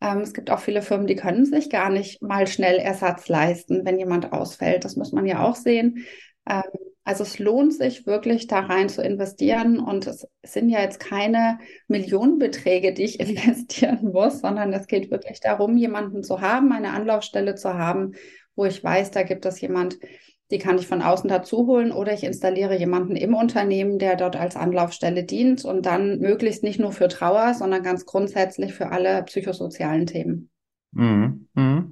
Ähm, 0.00 0.18
es 0.20 0.32
gibt 0.32 0.50
auch 0.50 0.60
viele 0.60 0.82
Firmen, 0.82 1.06
die 1.06 1.16
können 1.16 1.44
sich 1.44 1.70
gar 1.70 1.90
nicht 1.90 2.22
mal 2.22 2.46
schnell 2.46 2.78
Ersatz 2.78 3.28
leisten, 3.28 3.84
wenn 3.84 3.98
jemand 3.98 4.32
ausfällt. 4.32 4.84
Das 4.84 4.96
muss 4.96 5.12
man 5.12 5.26
ja 5.26 5.44
auch 5.44 5.56
sehen. 5.56 6.04
Ähm, 6.48 6.62
also 7.04 7.24
es 7.24 7.38
lohnt 7.38 7.74
sich 7.74 8.06
wirklich 8.06 8.46
da 8.46 8.60
rein 8.60 8.88
zu 8.88 9.02
investieren 9.02 9.80
und 9.80 10.06
es 10.06 10.28
sind 10.42 10.68
ja 10.68 10.80
jetzt 10.80 11.00
keine 11.00 11.58
Millionenbeträge, 11.88 12.92
die 12.92 13.04
ich 13.04 13.20
investieren 13.20 14.12
muss, 14.12 14.40
sondern 14.40 14.72
es 14.72 14.86
geht 14.86 15.10
wirklich 15.10 15.40
darum, 15.40 15.76
jemanden 15.76 16.22
zu 16.22 16.40
haben, 16.40 16.72
eine 16.72 16.92
Anlaufstelle 16.92 17.54
zu 17.54 17.74
haben, 17.74 18.12
wo 18.54 18.64
ich 18.64 18.82
weiß, 18.82 19.10
da 19.10 19.22
gibt 19.22 19.46
es 19.46 19.60
jemand, 19.60 19.98
die 20.50 20.58
kann 20.58 20.78
ich 20.78 20.86
von 20.86 21.02
außen 21.02 21.28
dazu 21.28 21.66
holen 21.66 21.92
oder 21.92 22.12
ich 22.12 22.24
installiere 22.24 22.76
jemanden 22.76 23.16
im 23.16 23.34
Unternehmen, 23.34 23.98
der 23.98 24.16
dort 24.16 24.36
als 24.36 24.56
Anlaufstelle 24.56 25.24
dient 25.24 25.64
und 25.64 25.86
dann 25.86 26.18
möglichst 26.18 26.64
nicht 26.64 26.80
nur 26.80 26.92
für 26.92 27.08
Trauer, 27.08 27.54
sondern 27.54 27.82
ganz 27.82 28.04
grundsätzlich 28.04 28.74
für 28.74 28.90
alle 28.90 29.22
psychosozialen 29.22 30.06
Themen. 30.06 30.50
Mhm. 30.92 31.46
Mhm. 31.54 31.90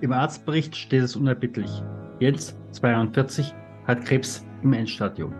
Im 0.00 0.12
Arztbericht 0.12 0.76
steht 0.76 1.02
es 1.02 1.16
unerbittlich. 1.16 1.70
Jens, 2.20 2.54
42, 2.72 3.54
hat 3.86 4.04
Krebs 4.04 4.44
im 4.62 4.72
Endstadium. 4.74 5.32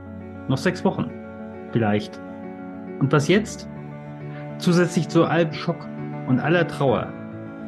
Noch 0.48 0.56
sechs 0.56 0.84
Wochen. 0.84 1.10
Vielleicht 1.72 2.18
und 3.04 3.12
was 3.12 3.28
jetzt? 3.28 3.68
Zusätzlich 4.56 5.08
zu 5.11 5.26
allem 5.26 5.52
Schock 5.52 5.87
und 6.26 6.40
aller 6.40 6.66
Trauer. 6.66 7.12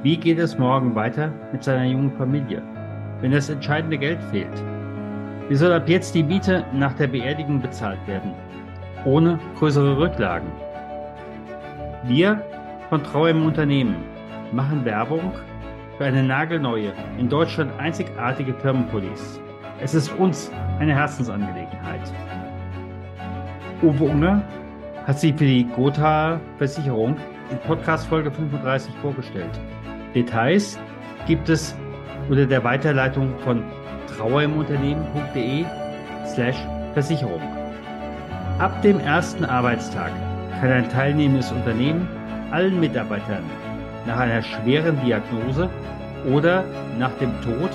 Wie 0.02 0.16
geht 0.16 0.38
es 0.38 0.58
morgen 0.58 0.94
weiter 0.94 1.30
mit 1.52 1.62
seiner 1.62 1.84
jungen 1.84 2.10
Familie, 2.12 2.62
wenn 3.20 3.32
das 3.32 3.50
entscheidende 3.50 3.98
Geld 3.98 4.18
fehlt? 4.30 4.64
Wie 5.50 5.54
soll 5.54 5.74
ab 5.74 5.90
jetzt 5.90 6.14
die 6.14 6.22
Miete 6.22 6.64
nach 6.72 6.94
der 6.94 7.08
Beerdigung 7.08 7.60
bezahlt 7.60 7.98
werden? 8.06 8.32
Ohne 9.04 9.38
größere 9.58 9.98
Rücklagen. 9.98 10.48
Wir 12.04 12.40
von 12.88 13.04
Trauer 13.04 13.28
im 13.28 13.44
Unternehmen 13.44 13.96
machen 14.52 14.86
Werbung 14.86 15.32
für 15.98 16.04
eine 16.06 16.22
nagelneue, 16.22 16.94
in 17.18 17.28
Deutschland 17.28 17.70
einzigartige 17.78 18.54
Firmenpolice. 18.54 19.38
Es 19.80 19.92
ist 19.92 20.10
uns 20.18 20.50
eine 20.78 20.94
Herzensangelegenheit. 20.94 22.10
Uwe 23.82 24.04
Unger 24.04 24.42
hat 25.06 25.20
sie 25.20 25.32
für 25.32 25.44
die 25.44 25.64
Gotha 25.76 26.40
Versicherung 26.58 27.16
in 27.50 27.58
Podcast 27.58 28.08
Folge 28.08 28.30
35 28.30 28.92
vorgestellt. 29.00 29.60
Details 30.14 30.78
gibt 31.26 31.48
es 31.48 31.76
unter 32.28 32.44
der 32.44 32.64
Weiterleitung 32.64 33.32
von 33.44 33.62
trauerimunternehmen.de 34.16 35.64
slash 36.26 36.56
Versicherung. 36.92 37.40
Ab 38.58 38.82
dem 38.82 38.98
ersten 38.98 39.44
Arbeitstag 39.44 40.10
kann 40.60 40.70
ein 40.70 40.88
teilnehmendes 40.88 41.52
Unternehmen 41.52 42.08
allen 42.50 42.80
Mitarbeitern 42.80 43.44
nach 44.06 44.18
einer 44.18 44.42
schweren 44.42 44.98
Diagnose 45.04 45.70
oder 46.32 46.64
nach 46.98 47.12
dem 47.18 47.30
Tod 47.42 47.70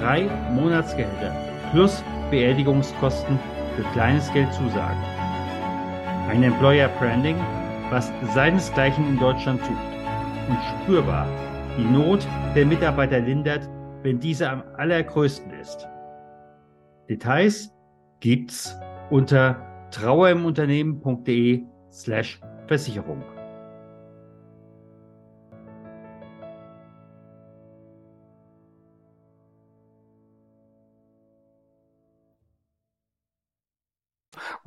drei 0.00 0.28
Monatsgehälter 0.54 1.34
plus 1.72 2.04
Beerdigungskosten 2.30 3.40
für 3.74 3.82
kleines 3.92 4.32
Geld 4.32 4.52
zusagen. 4.52 5.17
Ein 6.28 6.42
Employer 6.42 6.88
Branding, 6.98 7.36
was 7.88 8.12
seinesgleichen 8.34 9.08
in 9.08 9.18
Deutschland 9.18 9.60
sucht 9.64 10.50
und 10.50 10.58
spürbar 10.82 11.26
die 11.78 11.84
Not 11.84 12.26
der 12.54 12.66
Mitarbeiter 12.66 13.18
lindert, 13.18 13.66
wenn 14.02 14.20
diese 14.20 14.50
am 14.50 14.62
allergrößten 14.76 15.50
ist. 15.52 15.88
Details 17.08 17.72
gibt's 18.20 18.76
unter 19.08 19.56
trauerimunternehmen.de 19.90 21.62
slash 21.90 22.38
Versicherung. 22.66 23.22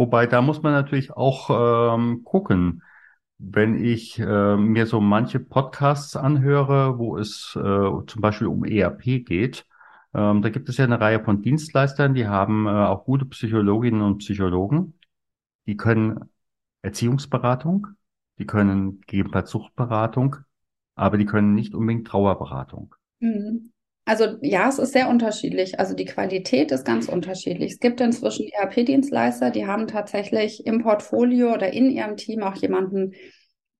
Wobei, 0.01 0.25
da 0.25 0.41
muss 0.41 0.63
man 0.63 0.73
natürlich 0.73 1.11
auch 1.11 1.93
ähm, 1.93 2.23
gucken. 2.23 2.81
Wenn 3.37 3.85
ich 3.85 4.17
äh, 4.17 4.57
mir 4.57 4.87
so 4.87 4.99
manche 4.99 5.39
Podcasts 5.39 6.15
anhöre, 6.15 6.97
wo 6.97 7.19
es 7.19 7.55
äh, 7.55 7.59
zum 7.59 8.19
Beispiel 8.19 8.47
um 8.47 8.65
ERP 8.65 9.19
geht, 9.23 9.67
ähm, 10.15 10.41
da 10.41 10.49
gibt 10.49 10.69
es 10.69 10.77
ja 10.77 10.85
eine 10.85 10.99
Reihe 10.99 11.23
von 11.23 11.43
Dienstleistern, 11.43 12.15
die 12.15 12.27
haben 12.27 12.65
äh, 12.65 12.71
auch 12.71 13.05
gute 13.05 13.25
Psychologinnen 13.25 14.01
und 14.01 14.17
Psychologen. 14.17 14.97
Die 15.67 15.77
können 15.77 16.31
Erziehungsberatung, 16.81 17.85
die 18.39 18.47
können 18.47 19.01
gegebenenfalls 19.01 19.51
Suchtberatung, 19.51 20.37
aber 20.95 21.19
die 21.19 21.27
können 21.27 21.53
nicht 21.53 21.75
unbedingt 21.75 22.07
Trauerberatung. 22.07 22.95
Mhm. 23.19 23.71
Also 24.05 24.37
ja, 24.41 24.67
es 24.67 24.79
ist 24.79 24.93
sehr 24.93 25.09
unterschiedlich. 25.09 25.79
Also 25.79 25.93
die 25.93 26.05
Qualität 26.05 26.71
ist 26.71 26.85
ganz 26.85 27.07
unterschiedlich. 27.07 27.73
Es 27.73 27.79
gibt 27.79 28.01
inzwischen 28.01 28.47
ERP-Dienstleister, 28.47 29.51
die 29.51 29.67
haben 29.67 29.87
tatsächlich 29.87 30.65
im 30.65 30.81
Portfolio 30.81 31.53
oder 31.53 31.71
in 31.71 31.89
ihrem 31.89 32.17
Team 32.17 32.41
auch 32.43 32.55
jemanden, 32.55 33.13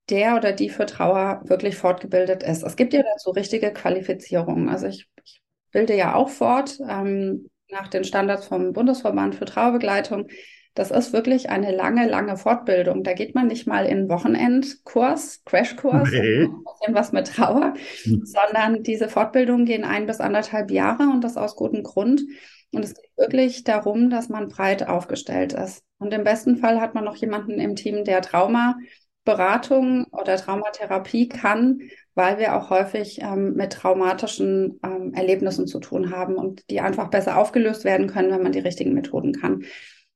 der 0.10 0.36
oder 0.36 0.52
die 0.52 0.70
für 0.70 0.86
Trauer 0.86 1.42
wirklich 1.46 1.76
fortgebildet 1.76 2.44
ist. 2.44 2.64
Es 2.64 2.76
gibt 2.76 2.94
ja 2.94 3.02
dazu 3.02 3.32
richtige 3.32 3.72
Qualifizierungen. 3.74 4.70
Also 4.70 4.88
ich, 4.88 5.08
ich 5.24 5.42
bilde 5.72 5.96
ja 5.96 6.16
auch 6.16 6.30
fort 6.30 6.78
ähm, 6.88 7.50
nach 7.70 7.88
den 7.88 8.04
Standards 8.04 8.46
vom 8.46 8.74
Bundesverband 8.74 9.36
für 9.36 9.46
Trauerbegleitung. 9.46 10.28
Das 10.74 10.90
ist 10.90 11.12
wirklich 11.12 11.50
eine 11.50 11.76
lange, 11.76 12.08
lange 12.08 12.38
Fortbildung. 12.38 13.04
Da 13.04 13.14
geht 13.14 13.36
man 13.36 13.48
nicht 13.48 13.68
mal 13.68 13.86
in 13.86 14.08
Wochenendkurs, 14.08 15.44
Crashkurs, 15.44 16.10
nee. 16.12 16.44
ein 16.44 16.64
bisschen 16.64 16.96
was 16.96 17.12
mit 17.12 17.28
Trauer, 17.28 17.74
hm. 18.04 18.26
sondern 18.26 18.84
diese 18.84 19.10
Fortbildungen 19.10 19.66
gehen 19.66 19.84
ein 19.84 20.06
bis 20.06 20.22
anderthalb 20.22 20.72
Jahre 20.72 21.04
und 21.04 21.24
das 21.24 21.36
aus 21.36 21.58
gutem 21.58 21.84
Grund. 21.84 22.22
Und 22.72 22.86
es 22.86 22.94
geht 22.94 23.12
wirklich 23.18 23.64
darum, 23.66 24.10
dass 24.10 24.30
man 24.30 24.48
breit 24.48 24.88
aufgestellt 24.88 25.52
ist. 25.52 25.84
Und 25.98 26.14
im 26.14 26.24
besten 26.24 26.56
Fall 26.56 26.80
hat 26.80 26.96
man 26.96 27.04
noch 27.04 27.18
jemanden 27.18 27.60
im 27.60 27.76
Team, 27.76 28.06
der 28.06 28.22
Traumaberatung 28.22 30.06
oder 30.12 30.38
Traumatherapie 30.38 31.28
kann, 31.28 31.82
weil 32.16 32.40
wir 32.40 32.56
auch 32.56 32.70
häufig 32.70 33.22
ähm, 33.22 33.56
mit 33.56 33.74
traumatischen 33.74 34.80
ähm, 34.84 35.14
Erlebnissen 35.14 35.68
zu 35.68 35.80
tun 35.80 36.16
haben 36.16 36.36
und 36.36 36.70
die 36.70 36.80
einfach 36.80 37.10
besser 37.10 37.38
aufgelöst 37.38 37.84
werden 37.84 38.08
können, 38.08 38.32
wenn 38.32 38.44
man 38.44 38.54
die 38.54 38.60
richtigen 38.60 38.94
Methoden 38.94 39.34
kann. 39.34 39.64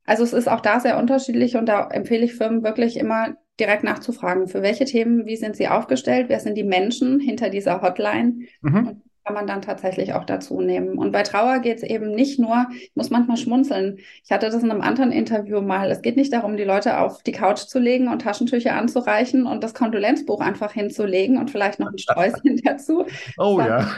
Also 0.06 0.24
es 0.24 0.34
ist 0.34 0.48
auch 0.48 0.62
da 0.62 0.80
sehr 0.80 0.98
unterschiedlich 0.98 1.58
und 1.58 1.68
da 1.68 1.88
empfehle 1.90 2.26
ich 2.26 2.36
Firmen 2.36 2.64
wirklich 2.64 2.98
immer 2.98 3.36
direkt 3.60 3.84
nachzufragen, 3.84 4.48
für 4.48 4.62
welche 4.62 4.86
Themen, 4.86 5.26
wie 5.26 5.38
sind 5.38 5.56
sie 5.56 5.68
aufgestellt, 5.68 6.30
wer 6.30 6.40
sind 6.40 6.56
die 6.56 6.64
Menschen 6.64 7.20
hinter 7.20 7.50
dieser 7.50 7.82
Hotline 7.82 8.48
mhm. 8.62 8.88
und 8.88 9.02
kann 9.26 9.34
man 9.34 9.48
dann 9.48 9.64
tatsächlich 9.64 10.14
auch 10.14 10.24
dazu 10.24 10.62
nehmen. 10.62 11.00
Und 11.00 11.12
bei 11.12 11.24
Trauer 11.24 11.58
geht 11.60 11.78
es 11.78 11.84
eben 11.84 12.12
nicht 12.12 12.38
nur, 12.38 12.68
ich 12.72 12.92
muss 12.94 13.10
manchmal 13.10 13.38
schmunzeln. 13.38 13.98
Ich 14.24 14.32
hatte 14.32 14.46
das 14.46 14.62
in 14.62 14.70
einem 14.70 14.82
anderen 14.82 15.12
Interview 15.12 15.62
mal. 15.62 15.90
Es 15.90 16.04
geht 16.04 16.16
nicht 16.16 16.32
darum, 16.32 16.58
die 16.58 16.64
Leute 16.64 17.00
auf 17.00 17.24
die 17.24 17.32
Couch 17.32 17.62
zu 17.62 17.80
legen 17.80 18.08
und 18.08 18.22
Taschentücher 18.22 18.76
anzureichen 18.76 19.48
und 19.48 19.64
das 19.64 19.74
Kondolenzbuch 19.74 20.42
einfach 20.42 20.74
hinzulegen 20.74 21.38
und 21.40 21.50
vielleicht 21.50 21.80
noch 21.80 21.92
ein 21.92 21.98
Sträußchen 21.98 22.58
dazu. 22.64 23.06
Oh 23.38 23.60
ja. 23.60 23.90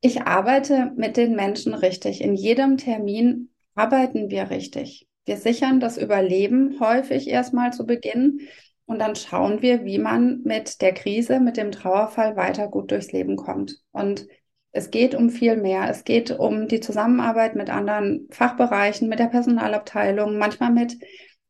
Ich 0.00 0.22
arbeite 0.22 0.92
mit 0.96 1.18
den 1.18 1.36
Menschen 1.36 1.74
richtig. 1.74 2.22
In 2.22 2.34
jedem 2.34 2.78
Termin 2.78 3.50
arbeiten 3.74 4.30
wir 4.30 4.48
richtig. 4.48 5.06
Wir 5.24 5.36
sichern 5.36 5.80
das 5.80 5.96
Überleben 5.96 6.78
häufig 6.80 7.28
erstmal 7.28 7.72
zu 7.72 7.86
Beginn 7.86 8.40
und 8.86 8.98
dann 8.98 9.16
schauen 9.16 9.62
wir, 9.62 9.84
wie 9.84 9.98
man 9.98 10.42
mit 10.44 10.82
der 10.82 10.92
Krise, 10.92 11.40
mit 11.40 11.56
dem 11.56 11.72
Trauerfall 11.72 12.36
weiter 12.36 12.68
gut 12.68 12.90
durchs 12.90 13.12
Leben 13.12 13.36
kommt. 13.36 13.78
Und 13.92 14.26
es 14.72 14.90
geht 14.90 15.14
um 15.14 15.30
viel 15.30 15.56
mehr. 15.56 15.88
Es 15.88 16.04
geht 16.04 16.30
um 16.30 16.68
die 16.68 16.80
Zusammenarbeit 16.80 17.54
mit 17.54 17.70
anderen 17.70 18.28
Fachbereichen, 18.30 19.08
mit 19.08 19.20
der 19.20 19.26
Personalabteilung, 19.26 20.36
manchmal 20.36 20.72
mit 20.72 20.96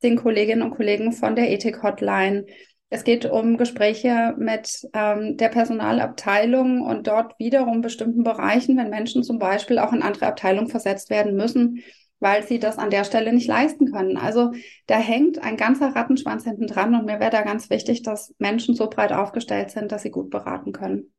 den 0.02 0.16
Kolleginnen 0.16 0.62
und 0.62 0.76
Kollegen 0.76 1.12
von 1.12 1.34
der 1.34 1.50
Ethik-Hotline. 1.50 2.44
Es 2.90 3.02
geht 3.02 3.24
um 3.24 3.56
Gespräche 3.56 4.34
mit 4.38 4.86
ähm, 4.92 5.36
der 5.36 5.48
Personalabteilung 5.48 6.82
und 6.82 7.08
dort 7.08 7.36
wiederum 7.40 7.80
bestimmten 7.80 8.22
Bereichen, 8.22 8.76
wenn 8.76 8.90
Menschen 8.90 9.24
zum 9.24 9.38
Beispiel 9.38 9.78
auch 9.78 9.92
in 9.92 10.02
andere 10.02 10.26
Abteilungen 10.26 10.68
versetzt 10.68 11.10
werden 11.10 11.34
müssen, 11.34 11.82
weil 12.20 12.42
sie 12.42 12.58
das 12.58 12.78
an 12.78 12.90
der 12.90 13.04
Stelle 13.04 13.32
nicht 13.32 13.48
leisten 13.48 13.92
können. 13.92 14.16
Also 14.16 14.52
da 14.86 14.96
hängt 14.96 15.42
ein 15.42 15.56
ganzer 15.56 15.94
Rattenschwanz 15.94 16.44
hinten 16.44 16.66
dran 16.66 16.94
und 16.94 17.06
mir 17.06 17.20
wäre 17.20 17.30
da 17.30 17.42
ganz 17.42 17.70
wichtig, 17.70 18.02
dass 18.02 18.34
Menschen 18.38 18.74
so 18.74 18.88
breit 18.88 19.12
aufgestellt 19.12 19.70
sind, 19.70 19.92
dass 19.92 20.02
sie 20.02 20.10
gut 20.10 20.30
beraten 20.30 20.72
können. 20.72 21.12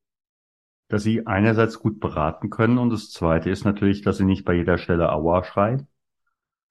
Dass 0.88 1.04
sie 1.04 1.26
einerseits 1.26 1.80
gut 1.80 2.00
beraten 2.00 2.50
können 2.50 2.78
und 2.78 2.92
das 2.92 3.12
zweite 3.12 3.50
ist 3.50 3.66
natürlich, 3.66 4.02
dass 4.02 4.18
sie 4.18 4.26
nicht 4.26 4.46
bei 4.46 4.54
jeder 4.54 4.78
Stelle 4.78 5.12
Aua 5.12 5.44
schreit. 5.44 5.86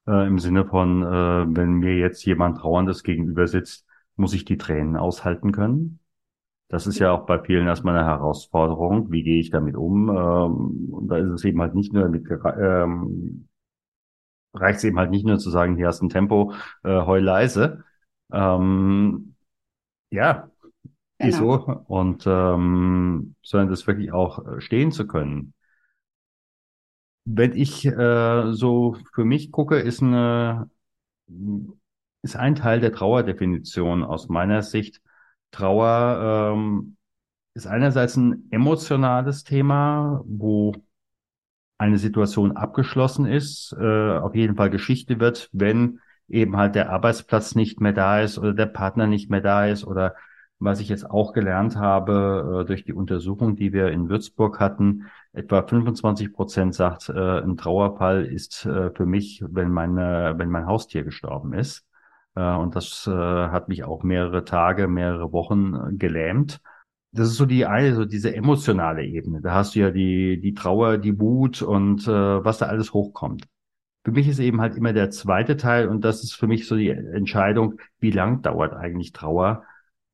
Äh, 0.07 0.27
Im 0.27 0.39
Sinne 0.39 0.67
von, 0.67 1.03
äh, 1.03 1.57
wenn 1.57 1.75
mir 1.75 1.97
jetzt 1.97 2.25
jemand 2.25 2.59
Trauerndes 2.59 3.03
gegenüber 3.03 3.47
sitzt, 3.47 3.87
muss 4.17 4.35
ich 4.35 4.45
die 4.45 4.59
Tränen 4.59 4.97
aushalten 4.97 5.53
können. 5.53 5.99
Das 6.69 6.87
ist 6.87 6.99
ja 6.99 7.13
auch 7.13 7.27
bei 7.27 7.39
vielen 7.39 7.67
erstmal 7.67 7.97
eine 7.97 8.07
Herausforderung. 8.07 9.11
Wie 9.11 9.23
gehe 9.23 9.41
ich 9.41 9.51
damit 9.51 9.77
um? 9.77 10.09
Ähm, 10.09 10.93
und 10.93 11.09
da 11.09 11.19
ist 11.19 11.31
es 11.31 11.45
eben 11.45 11.61
halt 11.61 11.75
nicht 11.75 11.93
nur 11.93 12.09
mit 12.09 12.27
ähm, 12.59 13.49
reicht 14.55 14.79
es 14.79 14.85
eben 14.85 14.99
halt 14.99 15.11
nicht 15.11 15.27
nur 15.27 15.39
zu 15.39 15.51
sagen, 15.51 15.77
hier 15.77 15.89
hast 15.89 16.03
ein 16.03 16.09
Tempo, 16.09 16.53
äh, 16.85 16.89
heul 16.89 17.23
leise. 17.23 17.85
Ähm, 18.33 19.35
ja, 20.11 20.51
genau. 21.19 21.29
ist 21.29 21.39
so. 21.39 21.85
Und 21.87 22.25
ähm, 22.27 23.35
sondern 23.43 23.69
das 23.71 23.87
wirklich 23.87 24.13
auch 24.13 24.47
äh, 24.47 24.61
stehen 24.61 24.93
zu 24.93 25.07
können. 25.07 25.55
Wenn 27.27 27.57
ich 27.57 27.87
äh, 27.87 28.53
so 28.53 28.97
für 29.15 29.25
mich 29.25 29.51
gucke, 29.51 29.79
ist 29.79 30.03
eine 30.03 30.71
ist 32.23 32.37
ein 32.37 32.55
Teil 32.55 32.81
der 32.81 32.93
Trauerdefinition 32.93 34.03
aus 34.03 34.29
meiner 34.29 34.63
Sicht. 34.63 35.01
Trauer 35.51 36.55
ähm, 36.55 36.97
ist 37.55 37.67
einerseits 37.67 38.17
ein 38.17 38.49
emotionales 38.51 39.45
Thema, 39.45 40.23
wo 40.27 40.75
eine 41.79 41.99
Situation 41.99 42.57
abgeschlossen 42.57 43.27
ist, 43.27 43.75
äh, 43.79 44.19
auf 44.19 44.35
jeden 44.35 44.57
Fall 44.57 44.71
Geschichte 44.71 45.21
wird, 45.21 45.51
wenn 45.53 46.01
eben 46.29 46.57
halt 46.57 46.75
der 46.75 46.91
Arbeitsplatz 46.91 47.55
nicht 47.55 47.81
mehr 47.81 47.93
da 47.93 48.21
ist 48.21 48.39
oder 48.39 48.53
der 48.55 48.67
Partner 48.67 49.07
nicht 49.07 49.31
mehr 49.31 49.41
da 49.41 49.67
ist 49.67 49.85
oder 49.85 50.15
was 50.61 50.81
ich 50.81 50.89
jetzt 50.89 51.11
auch 51.11 51.33
gelernt 51.33 51.77
habe 51.77 52.63
äh, 52.63 52.67
durch 52.67 52.85
die 52.85 52.93
Untersuchung, 52.93 53.57
die 53.57 53.73
wir 53.73 53.89
in 53.89 54.09
Würzburg 54.09 54.61
hatten, 54.61 55.07
etwa 55.33 55.63
25 55.63 56.33
Prozent 56.33 56.75
sagt, 56.75 57.09
äh, 57.09 57.41
ein 57.41 57.57
Trauerfall 57.57 58.25
ist 58.25 58.65
äh, 58.65 58.91
für 58.91 59.05
mich, 59.05 59.43
wenn 59.47 59.71
meine, 59.71 60.35
wenn 60.37 60.51
mein 60.51 60.67
Haustier 60.67 61.05
gestorben 61.05 61.53
ist. 61.53 61.85
Äh, 62.37 62.55
und 62.55 62.77
das 62.77 63.07
äh, 63.07 63.11
hat 63.13 63.69
mich 63.69 63.85
auch 63.85 64.05
mehrere 64.05 64.45
Tage, 64.45 64.89
mehrere 64.89 65.33
Wochen 65.33 65.75
äh, 65.75 65.97
gelähmt 65.97 66.61
das 67.15 67.29
ist 67.29 67.37
so 67.37 67.47
die 67.47 67.65
eine, 67.67 67.95
so 67.95 68.05
diese 68.05 68.35
emotionale 68.35 69.05
Ebene. 69.05 69.41
Da 69.41 69.55
hast 69.55 69.75
du 69.75 69.81
ja 69.81 69.91
die, 69.91 70.41
die 70.41 70.55
Trauer, 70.55 70.99
die 70.99 71.19
Wut 71.21 71.63
und 71.63 72.07
äh, 72.09 72.45
was 72.45 72.59
da 72.59 72.67
alles 72.67 72.93
hochkommt. 72.93 73.47
Für 74.05 74.13
mich 74.13 74.29
ist 74.29 74.41
eben 74.41 74.61
halt 74.61 74.77
immer 74.77 74.93
der 74.93 75.11
zweite 75.11 75.57
Teil 75.57 75.89
und 75.89 76.05
das 76.05 76.25
ist 76.25 76.35
für 76.35 76.47
mich 76.49 76.67
so 76.67 76.77
die 76.77 76.91
Entscheidung, 76.91 77.81
wie 78.01 78.11
lang 78.11 78.43
dauert 78.43 78.75
eigentlich 78.75 79.13
Trauer? 79.13 79.65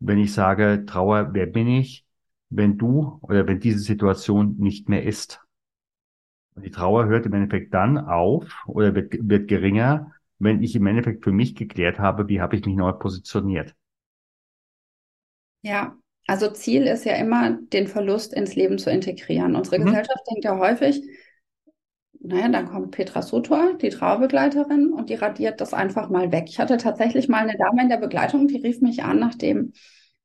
Wenn 0.00 0.18
ich 0.18 0.32
sage, 0.32 0.84
Trauer, 0.86 1.30
wer 1.34 1.46
bin 1.46 1.68
ich, 1.68 2.04
wenn 2.50 2.78
du 2.78 3.18
oder 3.22 3.46
wenn 3.46 3.60
diese 3.60 3.80
Situation 3.80 4.56
nicht 4.58 4.88
mehr 4.88 5.04
ist? 5.04 5.40
Und 6.54 6.64
die 6.64 6.70
Trauer 6.70 7.06
hört 7.06 7.26
im 7.26 7.32
Endeffekt 7.32 7.74
dann 7.74 7.98
auf 7.98 8.64
oder 8.66 8.94
wird, 8.94 9.14
wird 9.20 9.48
geringer, 9.48 10.12
wenn 10.38 10.62
ich 10.62 10.76
im 10.76 10.86
Endeffekt 10.86 11.24
für 11.24 11.32
mich 11.32 11.54
geklärt 11.54 11.98
habe, 11.98 12.28
wie 12.28 12.40
habe 12.40 12.56
ich 12.56 12.64
mich 12.64 12.76
neu 12.76 12.92
positioniert. 12.92 13.74
Ja, 15.62 15.99
also 16.30 16.48
Ziel 16.48 16.86
ist 16.86 17.04
ja 17.04 17.14
immer, 17.14 17.58
den 17.72 17.88
Verlust 17.88 18.32
ins 18.32 18.54
Leben 18.54 18.78
zu 18.78 18.88
integrieren. 18.88 19.56
Unsere 19.56 19.80
mhm. 19.80 19.86
Gesellschaft 19.86 20.20
denkt 20.30 20.44
ja 20.44 20.56
häufig, 20.56 21.02
naja, 22.20 22.48
dann 22.48 22.68
kommt 22.68 22.92
Petra 22.92 23.20
Sutor, 23.20 23.74
die 23.82 23.88
Trauerbegleiterin, 23.88 24.92
und 24.92 25.10
die 25.10 25.16
radiert 25.16 25.60
das 25.60 25.74
einfach 25.74 26.08
mal 26.08 26.30
weg. 26.30 26.44
Ich 26.46 26.60
hatte 26.60 26.76
tatsächlich 26.76 27.28
mal 27.28 27.48
eine 27.48 27.58
Dame 27.58 27.82
in 27.82 27.88
der 27.88 27.96
Begleitung, 27.96 28.46
die 28.46 28.58
rief 28.58 28.80
mich 28.80 29.02
an, 29.02 29.18
nachdem 29.18 29.72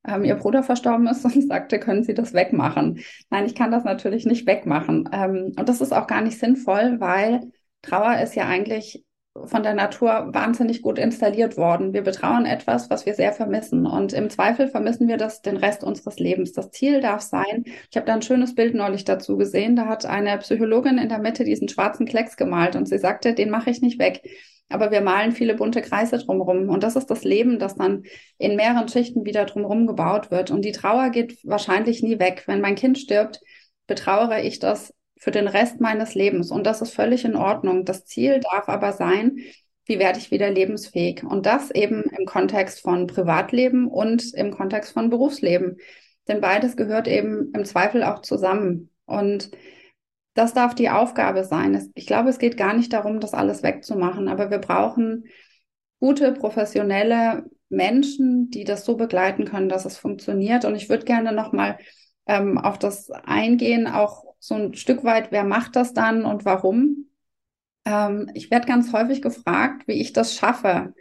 ähm, 0.08 0.24
ihr 0.24 0.36
Bruder 0.36 0.62
verstorben 0.62 1.08
ist 1.08 1.26
und 1.26 1.48
sagte, 1.48 1.80
können 1.80 2.04
Sie 2.04 2.14
das 2.14 2.36
wegmachen? 2.36 3.00
Nein, 3.32 3.48
ich 3.48 3.56
kann 3.56 3.72
das 3.72 3.84
natürlich 3.84 4.28
nicht 4.28 4.46
wegmachen. 4.46 5.10
Ähm, 5.12 5.54
und 5.58 5.68
das 5.68 5.82
ist 5.82 5.92
auch 5.92 6.06
gar 6.06 6.22
nicht 6.22 6.38
sinnvoll, 6.38 7.00
weil 7.00 7.52
Trauer 7.82 8.20
ist 8.20 8.36
ja 8.36 8.46
eigentlich 8.46 9.04
von 9.44 9.64
der 9.64 9.74
Natur 9.74 10.30
wahnsinnig 10.34 10.82
gut 10.82 10.98
installiert 10.98 11.58
worden. 11.58 11.94
Wir 11.94 12.04
betrauern 12.04 12.46
etwas, 12.46 12.90
was 12.90 13.06
wir 13.06 13.14
sehr 13.14 13.34
vermissen. 13.34 13.86
Und 13.86 14.14
im 14.14 14.30
Zweifel 14.30 14.68
vermissen 14.68 15.08
wir 15.08 15.18
das 15.18 15.42
den 15.42 15.58
Rest 15.58 15.84
unseres 15.84 16.20
Lebens. 16.20 16.54
Das 16.54 16.72
Ziel 16.72 17.02
darf 17.02 17.22
sein, 17.22 17.66
ich 17.66 17.98
habe 17.98 18.06
da 18.06 18.14
ein 18.14 18.22
schönes 18.22 18.56
Bild 18.56 18.76
neulich 18.76 19.04
dazu 19.04 19.38
gesehen, 19.38 19.76
da 19.76 19.88
hat 19.88 20.06
eine 20.06 20.38
Psychologin 20.38 20.98
in 20.98 21.10
der 21.10 21.20
Mitte 21.20 21.44
diesen 21.44 21.68
schwarzen 21.68 22.06
Klecks 22.06 22.38
gemalt 22.38 22.76
und 22.76 22.88
sie 22.88 22.98
sagte, 22.98 23.34
den 23.34 23.50
mache 23.50 23.70
ich 23.70 23.82
nicht 23.82 24.00
weg. 24.00 24.22
Aber 24.70 24.90
wir 24.90 25.02
malen 25.02 25.32
viele 25.32 25.54
bunte 25.56 25.82
Kreise 25.82 26.18
drumherum. 26.18 26.70
Und 26.70 26.82
das 26.82 26.96
ist 26.96 27.08
das 27.08 27.24
Leben, 27.24 27.60
das 27.60 27.76
dann 27.76 28.04
in 28.38 28.56
mehreren 28.56 28.88
Schichten 28.88 29.26
wieder 29.26 29.46
drumherum 29.46 29.86
gebaut 29.86 30.32
wird. 30.32 30.50
Und 30.50 30.64
die 30.64 30.72
Trauer 30.72 31.10
geht 31.10 31.38
wahrscheinlich 31.44 32.02
nie 32.02 32.20
weg. 32.20 32.44
Wenn 32.48 32.62
mein 32.62 32.76
Kind 32.76 32.98
stirbt, 32.98 33.42
betrauere 33.86 34.42
ich 34.42 34.60
das 34.60 34.92
für 35.18 35.32
den 35.32 35.48
Rest 35.48 35.82
meines 35.82 36.16
Lebens. 36.16 36.52
Und 36.52 36.66
das 36.66 36.82
ist 36.82 36.94
völlig 36.94 37.26
in 37.26 37.36
Ordnung. 37.36 37.86
Das 37.86 38.06
Ziel 38.06 38.40
darf 38.40 38.70
aber 38.70 38.94
sein, 38.94 39.38
wie 39.86 40.00
werde 40.00 40.20
ich 40.20 40.32
wieder 40.32 40.50
lebensfähig? 40.50 41.24
Und 41.24 41.46
das 41.46 41.72
eben 41.72 42.04
im 42.18 42.26
Kontext 42.26 42.82
von 42.82 43.08
Privatleben 43.08 43.88
und 43.88 44.34
im 44.34 44.52
Kontext 44.52 44.94
von 44.94 45.10
Berufsleben. 45.10 45.78
Denn 46.28 46.42
beides 46.42 46.76
gehört 46.76 47.08
eben 47.08 47.52
im 47.54 47.66
Zweifel 47.66 48.04
auch 48.04 48.22
zusammen. 48.22 48.90
Und 49.06 49.52
das 50.34 50.54
darf 50.54 50.76
die 50.76 50.90
Aufgabe 50.90 51.44
sein. 51.44 51.92
Ich 51.96 52.08
glaube, 52.08 52.30
es 52.30 52.40
geht 52.40 52.58
gar 52.58 52.74
nicht 52.74 52.92
darum, 52.94 53.20
das 53.20 53.34
alles 53.34 53.64
wegzumachen, 53.64 54.28
aber 54.28 54.50
wir 54.50 54.58
brauchen 54.58 55.26
gute, 56.00 56.34
professionelle 56.34 57.46
Menschen, 57.70 58.50
die 58.50 58.64
das 58.64 58.86
so 58.86 58.98
begleiten 58.98 59.46
können, 59.46 59.70
dass 59.70 59.86
es 59.86 59.98
funktioniert. 59.98 60.66
Und 60.66 60.76
ich 60.76 60.90
würde 60.90 61.06
gerne 61.06 61.32
nochmal 61.32 61.78
ähm, 62.28 62.58
auf 62.58 62.78
das 62.78 63.10
eingehen, 63.12 63.88
auch 63.88 64.26
so 64.48 64.56
ein 64.56 64.74
Stück 64.76 65.04
weit, 65.04 65.32
wer 65.32 65.44
macht 65.44 65.76
das 65.76 65.94
dann 65.94 66.26
und 66.26 66.46
warum? 66.46 67.08
Ähm, 67.86 68.30
ich 68.34 68.52
werde 68.52 68.68
ganz 68.68 68.94
häufig 68.94 69.22
gefragt, 69.22 69.88
wie 69.88 70.02
ich 70.02 70.14
das 70.14 70.36
schaffe. 70.36 70.94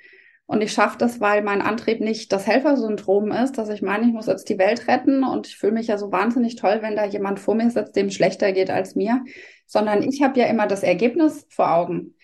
Und 0.47 0.63
ich 0.63 0.73
schaffe 0.73 0.99
das, 0.99 1.21
weil 1.21 1.43
mein 1.43 1.63
Antrieb 1.63 2.01
nicht 2.01 2.31
das 2.31 2.47
Helfersyndrom 2.47 3.33
ist, 3.33 3.57
dass 3.57 3.71
ich 3.71 3.81
meine, 3.81 4.07
ich 4.07 4.13
muss 4.13 4.27
jetzt 4.27 4.49
die 4.51 4.59
Welt 4.59 4.89
retten 4.89 5.25
und 5.25 5.47
ich 5.47 5.57
fühle 5.57 5.73
mich 5.73 5.87
ja 5.87 5.97
so 5.97 6.13
wahnsinnig 6.13 6.57
toll, 6.57 6.79
wenn 6.83 6.97
da 6.97 7.07
jemand 7.07 7.41
vor 7.41 7.55
mir 7.55 7.71
sitzt, 7.71 7.97
dem 7.97 8.11
schlechter 8.11 8.53
geht 8.53 8.69
als 8.69 8.95
mir, 8.95 9.25
sondern 9.67 10.03
ich 10.03 10.23
habe 10.23 10.39
ja 10.39 10.47
immer 10.47 10.67
das 10.67 10.83
Ergebnis 10.83 11.47
vor 11.49 11.75
Augen. 11.75 12.15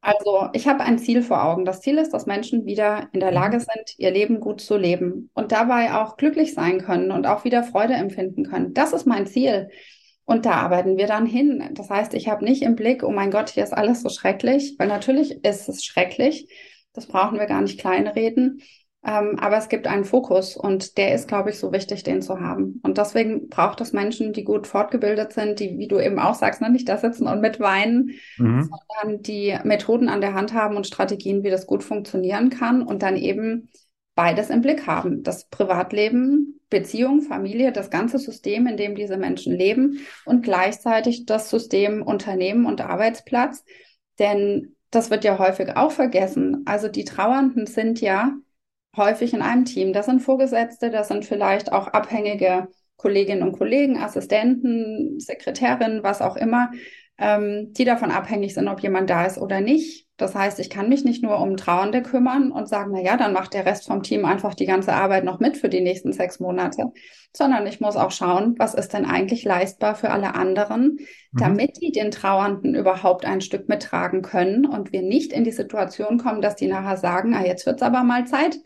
Also 0.00 0.48
ich 0.52 0.68
habe 0.68 0.84
ein 0.84 1.00
Ziel 1.00 1.22
vor 1.22 1.44
Augen. 1.44 1.64
Das 1.64 1.80
Ziel 1.80 1.98
ist, 1.98 2.12
dass 2.12 2.26
Menschen 2.26 2.64
wieder 2.64 3.08
in 3.12 3.18
der 3.18 3.32
Lage 3.32 3.58
sind, 3.58 3.98
ihr 3.98 4.12
Leben 4.12 4.38
gut 4.38 4.60
zu 4.60 4.76
leben 4.76 5.30
und 5.34 5.50
dabei 5.50 5.94
auch 5.94 6.16
glücklich 6.16 6.54
sein 6.54 6.80
können 6.80 7.10
und 7.10 7.26
auch 7.26 7.42
wieder 7.42 7.64
Freude 7.64 7.94
empfinden 7.94 8.44
können. 8.44 8.72
Das 8.72 8.92
ist 8.92 9.06
mein 9.06 9.26
Ziel. 9.26 9.68
Und 10.26 10.44
da 10.44 10.52
arbeiten 10.52 10.98
wir 10.98 11.06
dann 11.06 11.24
hin. 11.24 11.70
Das 11.72 11.88
heißt, 11.88 12.12
ich 12.12 12.28
habe 12.28 12.44
nicht 12.44 12.62
im 12.62 12.76
Blick, 12.76 13.02
oh 13.02 13.12
mein 13.12 13.30
Gott, 13.30 13.48
hier 13.48 13.62
ist 13.62 13.72
alles 13.72 14.02
so 14.02 14.08
schrecklich, 14.08 14.74
weil 14.78 14.88
natürlich 14.88 15.44
ist 15.44 15.68
es 15.68 15.84
schrecklich. 15.84 16.48
Das 16.92 17.06
brauchen 17.06 17.38
wir 17.38 17.46
gar 17.46 17.62
nicht 17.62 17.78
kleinreden. 17.78 18.60
Ähm, 19.06 19.38
aber 19.38 19.56
es 19.56 19.68
gibt 19.68 19.86
einen 19.86 20.04
Fokus 20.04 20.56
und 20.56 20.98
der 20.98 21.14
ist, 21.14 21.28
glaube 21.28 21.50
ich, 21.50 21.60
so 21.60 21.70
wichtig, 21.70 22.02
den 22.02 22.22
zu 22.22 22.40
haben. 22.40 22.80
Und 22.82 22.98
deswegen 22.98 23.48
braucht 23.48 23.80
es 23.80 23.92
Menschen, 23.92 24.32
die 24.32 24.42
gut 24.42 24.66
fortgebildet 24.66 25.32
sind, 25.32 25.60
die, 25.60 25.78
wie 25.78 25.86
du 25.86 26.00
eben 26.00 26.18
auch 26.18 26.34
sagst, 26.34 26.60
ne, 26.60 26.70
nicht 26.70 26.88
da 26.88 26.96
sitzen 26.96 27.28
und 27.28 27.40
mitweinen, 27.40 28.10
mhm. 28.36 28.68
sondern 28.68 29.22
die 29.22 29.56
Methoden 29.62 30.08
an 30.08 30.20
der 30.20 30.34
Hand 30.34 30.54
haben 30.54 30.76
und 30.76 30.88
Strategien, 30.88 31.44
wie 31.44 31.50
das 31.50 31.68
gut 31.68 31.84
funktionieren 31.84 32.50
kann 32.50 32.82
und 32.82 33.04
dann 33.04 33.16
eben 33.16 33.68
beides 34.16 34.50
im 34.50 34.62
Blick 34.62 34.88
haben. 34.88 35.22
Das 35.22 35.48
Privatleben, 35.48 36.60
Beziehung, 36.68 37.22
Familie, 37.22 37.70
das 37.70 37.90
ganze 37.90 38.18
System, 38.18 38.66
in 38.66 38.76
dem 38.76 38.96
diese 38.96 39.16
Menschen 39.16 39.54
leben 39.54 40.00
und 40.24 40.42
gleichzeitig 40.42 41.26
das 41.26 41.50
System 41.50 42.02
Unternehmen 42.02 42.66
und 42.66 42.80
Arbeitsplatz. 42.80 43.64
Denn 44.18 44.74
das 44.90 45.10
wird 45.10 45.22
ja 45.22 45.38
häufig 45.38 45.76
auch 45.76 45.92
vergessen. 45.92 46.62
Also 46.64 46.88
die 46.88 47.04
Trauernden 47.04 47.66
sind 47.66 48.00
ja 48.00 48.32
häufig 48.96 49.34
in 49.34 49.42
einem 49.42 49.66
Team. 49.66 49.92
Das 49.92 50.06
sind 50.06 50.20
Vorgesetzte, 50.20 50.90
das 50.90 51.08
sind 51.08 51.24
vielleicht 51.26 51.70
auch 51.70 51.88
abhängige 51.88 52.68
Kolleginnen 52.96 53.42
und 53.42 53.52
Kollegen, 53.52 53.98
Assistenten, 53.98 55.20
Sekretärinnen, 55.20 56.02
was 56.02 56.22
auch 56.22 56.36
immer, 56.36 56.70
ähm, 57.18 57.74
die 57.74 57.84
davon 57.84 58.10
abhängig 58.10 58.54
sind, 58.54 58.68
ob 58.68 58.80
jemand 58.80 59.10
da 59.10 59.26
ist 59.26 59.36
oder 59.36 59.60
nicht. 59.60 60.05
Das 60.16 60.34
heißt, 60.34 60.58
ich 60.60 60.70
kann 60.70 60.88
mich 60.88 61.04
nicht 61.04 61.22
nur 61.22 61.38
um 61.40 61.56
Trauernde 61.56 62.02
kümmern 62.02 62.50
und 62.50 62.68
sagen, 62.68 62.90
na 62.94 63.00
ja, 63.00 63.16
dann 63.18 63.34
macht 63.34 63.52
der 63.52 63.66
Rest 63.66 63.86
vom 63.86 64.02
Team 64.02 64.24
einfach 64.24 64.54
die 64.54 64.64
ganze 64.64 64.94
Arbeit 64.94 65.24
noch 65.24 65.40
mit 65.40 65.58
für 65.58 65.68
die 65.68 65.82
nächsten 65.82 66.12
sechs 66.12 66.40
Monate, 66.40 66.90
sondern 67.34 67.66
ich 67.66 67.80
muss 67.80 67.96
auch 67.96 68.10
schauen, 68.10 68.54
was 68.58 68.72
ist 68.72 68.94
denn 68.94 69.04
eigentlich 69.04 69.44
leistbar 69.44 69.94
für 69.94 70.10
alle 70.10 70.34
anderen, 70.34 70.98
mhm. 71.32 71.38
damit 71.38 71.82
die 71.82 71.92
den 71.92 72.10
Trauernden 72.10 72.74
überhaupt 72.74 73.26
ein 73.26 73.42
Stück 73.42 73.68
mittragen 73.68 74.22
können 74.22 74.64
und 74.64 74.92
wir 74.92 75.02
nicht 75.02 75.32
in 75.32 75.44
die 75.44 75.52
Situation 75.52 76.16
kommen, 76.16 76.40
dass 76.40 76.56
die 76.56 76.68
nachher 76.68 76.96
sagen, 76.96 77.34
ah, 77.34 77.44
jetzt 77.44 77.66
wird's 77.66 77.82
aber 77.82 78.02
mal 78.02 78.26
Zeit, 78.26 78.58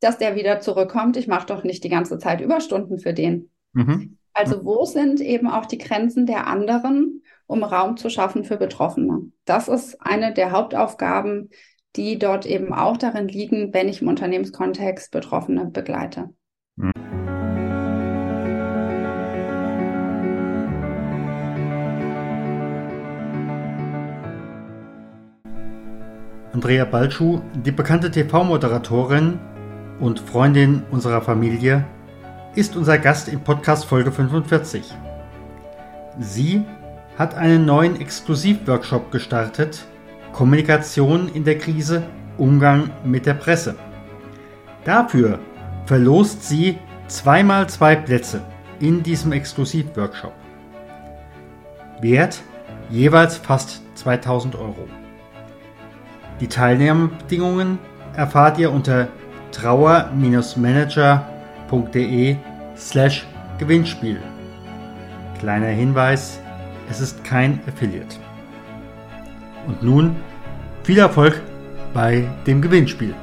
dass 0.00 0.18
der 0.18 0.36
wieder 0.36 0.60
zurückkommt. 0.60 1.16
Ich 1.16 1.26
mache 1.26 1.46
doch 1.46 1.64
nicht 1.64 1.84
die 1.84 1.88
ganze 1.88 2.18
Zeit 2.18 2.40
Überstunden 2.40 2.98
für 2.98 3.14
den. 3.14 3.50
Mhm. 3.72 4.18
Also 4.34 4.64
wo 4.64 4.84
sind 4.84 5.20
eben 5.20 5.48
auch 5.48 5.66
die 5.66 5.78
Grenzen 5.78 6.26
der 6.26 6.46
anderen, 6.46 7.22
um 7.48 7.64
Raum 7.64 7.96
zu 7.96 8.10
schaffen 8.10 8.44
für 8.44 8.56
Betroffene? 8.56 9.32
Das 9.44 9.66
ist 9.66 10.00
eine 10.00 10.32
der 10.32 10.52
Hauptaufgaben, 10.52 11.50
die 11.96 12.18
dort 12.18 12.46
eben 12.46 12.72
auch 12.72 12.96
darin 12.96 13.26
liegen, 13.26 13.74
wenn 13.74 13.88
ich 13.88 14.02
im 14.02 14.08
Unternehmenskontext 14.08 15.10
Betroffene 15.10 15.66
begleite. 15.66 16.30
Andrea 26.52 26.84
Balschuh, 26.84 27.40
die 27.64 27.70
bekannte 27.70 28.10
TV-Moderatorin 28.10 29.38
und 30.00 30.20
Freundin 30.20 30.82
unserer 30.90 31.22
Familie, 31.22 31.84
ist 32.54 32.76
unser 32.76 32.98
Gast 32.98 33.28
in 33.28 33.40
Podcast 33.40 33.84
Folge 33.84 34.10
45. 34.10 34.92
Sie 36.18 36.64
hat 37.18 37.34
einen 37.34 37.64
neuen 37.64 38.00
Exklusivworkshop 38.00 39.10
gestartet, 39.10 39.84
Kommunikation 40.32 41.28
in 41.34 41.42
der 41.42 41.58
Krise, 41.58 42.04
Umgang 42.38 42.90
mit 43.04 43.26
der 43.26 43.34
Presse. 43.34 43.74
Dafür 44.84 45.40
verlost 45.86 46.48
sie 46.48 46.78
zweimal 47.08 47.68
zwei 47.68 47.96
Plätze 47.96 48.40
in 48.78 49.02
diesem 49.02 49.32
Exklusivworkshop. 49.32 50.32
Wert 52.00 52.40
jeweils 52.88 53.36
fast 53.36 53.82
2000 53.96 54.54
Euro. 54.54 54.86
Die 56.40 56.46
Teilnahmebedingungen 56.46 57.80
erfahrt 58.14 58.58
ihr 58.58 58.70
unter 58.70 59.08
trauer-manager.de 59.50 62.36
slash 62.76 63.26
Gewinnspiel. 63.58 64.20
Kleiner 65.40 65.66
Hinweis, 65.66 66.38
es 66.90 67.00
ist 67.00 67.24
kein 67.24 67.60
Affiliate. 67.66 68.16
Und 69.66 69.82
nun 69.82 70.16
viel 70.84 70.98
Erfolg 70.98 71.42
bei 71.92 72.26
dem 72.46 72.62
Gewinnspiel. 72.62 73.14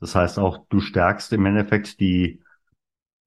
Das 0.00 0.14
heißt 0.14 0.38
auch, 0.38 0.66
du 0.68 0.80
stärkst 0.80 1.32
im 1.32 1.46
Endeffekt 1.46 1.98
die 1.98 2.42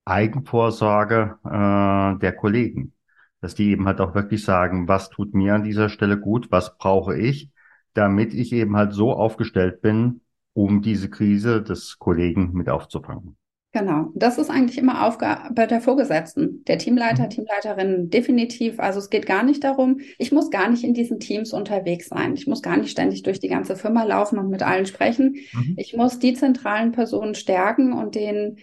Eigenvorsorge 0.05 1.39
äh, 1.43 2.19
der 2.19 2.33
Kollegen. 2.33 2.93
Dass 3.41 3.55
die 3.55 3.71
eben 3.71 3.87
halt 3.87 3.99
auch 3.99 4.13
wirklich 4.13 4.43
sagen, 4.43 4.87
was 4.87 5.09
tut 5.09 5.33
mir 5.33 5.55
an 5.55 5.63
dieser 5.63 5.89
Stelle 5.89 6.19
gut, 6.19 6.51
was 6.51 6.77
brauche 6.77 7.17
ich, 7.17 7.51
damit 7.97 8.33
ich 8.33 8.53
eben 8.53 8.77
halt 8.77 8.93
so 8.93 9.11
aufgestellt 9.11 9.81
bin, 9.81 10.21
um 10.53 10.81
diese 10.81 11.09
Krise 11.09 11.63
des 11.63 11.97
Kollegen 11.99 12.51
mit 12.53 12.69
aufzufangen. 12.69 13.37
Genau, 13.73 14.11
das 14.15 14.37
ist 14.37 14.49
eigentlich 14.49 14.77
immer 14.77 15.05
Aufgabe 15.05 15.67
der 15.67 15.81
Vorgesetzten, 15.81 16.63
der 16.65 16.77
Teamleiter, 16.77 17.25
mhm. 17.25 17.29
Teamleiterin, 17.29 18.09
definitiv. 18.09 18.79
Also 18.79 18.99
es 18.99 19.09
geht 19.09 19.25
gar 19.25 19.43
nicht 19.43 19.63
darum, 19.63 19.99
ich 20.17 20.31
muss 20.31 20.49
gar 20.49 20.69
nicht 20.69 20.83
in 20.83 20.93
diesen 20.93 21.19
Teams 21.19 21.53
unterwegs 21.53 22.07
sein. 22.07 22.33
Ich 22.33 22.47
muss 22.47 22.63
gar 22.63 22.77
nicht 22.77 22.89
ständig 22.89 23.23
durch 23.23 23.39
die 23.39 23.49
ganze 23.49 23.75
Firma 23.75 24.03
laufen 24.03 24.39
und 24.39 24.49
mit 24.49 24.63
allen 24.63 24.85
sprechen. 24.85 25.35
Mhm. 25.53 25.75
Ich 25.77 25.95
muss 25.95 26.17
die 26.17 26.33
zentralen 26.33 26.91
Personen 26.91 27.35
stärken 27.35 27.93
und 27.93 28.15
denen 28.15 28.57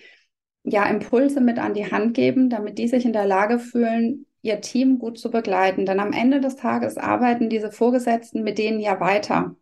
ja 0.64 0.86
Impulse 0.86 1.40
mit 1.40 1.58
an 1.58 1.74
die 1.74 1.92
Hand 1.92 2.14
geben, 2.14 2.48
damit 2.48 2.78
die 2.78 2.88
sich 2.88 3.04
in 3.04 3.12
der 3.12 3.26
Lage 3.26 3.58
fühlen, 3.58 4.26
ihr 4.44 4.60
Team 4.60 4.98
gut 4.98 5.18
zu 5.18 5.30
begleiten. 5.30 5.86
Denn 5.86 6.00
am 6.00 6.12
Ende 6.12 6.40
des 6.40 6.56
Tages 6.56 6.98
arbeiten 6.98 7.48
diese 7.48 7.72
Vorgesetzten 7.72 8.42
mit 8.42 8.58
denen 8.58 8.78
ja 8.78 9.00
weiter. 9.00 9.56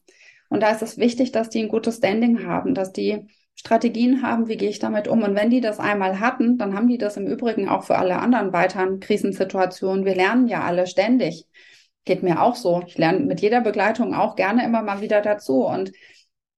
Und 0.49 0.62
da 0.62 0.71
ist 0.71 0.83
es 0.83 0.99
wichtig, 0.99 1.33
dass 1.33 1.49
die 1.49 1.61
ein 1.61 1.68
gutes 1.68 1.99
Standing 1.99 2.47
haben, 2.47 2.75
dass 2.75 2.92
die 2.92 3.27
Strategien 3.55 4.23
haben, 4.23 4.49
wie 4.49 4.57
gehe 4.57 4.68
ich 4.68 4.81
damit 4.81 5.07
um. 5.07 5.23
Und 5.23 5.37
wenn 5.37 5.51
die 5.51 5.61
das 5.61 5.79
einmal 5.79 6.18
hatten, 6.18 6.59
dann 6.59 6.75
haben 6.75 6.88
die 6.88 6.99
das 6.99 7.16
im 7.16 7.27
Übrigen 7.27 7.68
auch 7.68 7.85
für 7.85 7.97
alle 7.97 8.18
anderen 8.18 8.53
weiteren 8.53 8.99
Krisensituationen. 8.99 10.05
Wir 10.05 10.16
lernen 10.16 10.49
ja 10.49 10.62
alle 10.62 10.87
ständig. 10.88 11.47
Geht 12.05 12.25
mir 12.25 12.42
auch 12.42 12.57
so. 12.57 12.83
Ich 12.85 12.99
lerne 12.99 13.21
mit 13.21 13.40
jeder 13.40 13.61
Begleitung 13.61 14.14
auch 14.14 14.35
gerne 14.35 14.64
immer 14.64 14.83
mal 14.83 15.01
wieder 15.01 15.21
dazu. 15.21 15.64
Und 15.64 15.92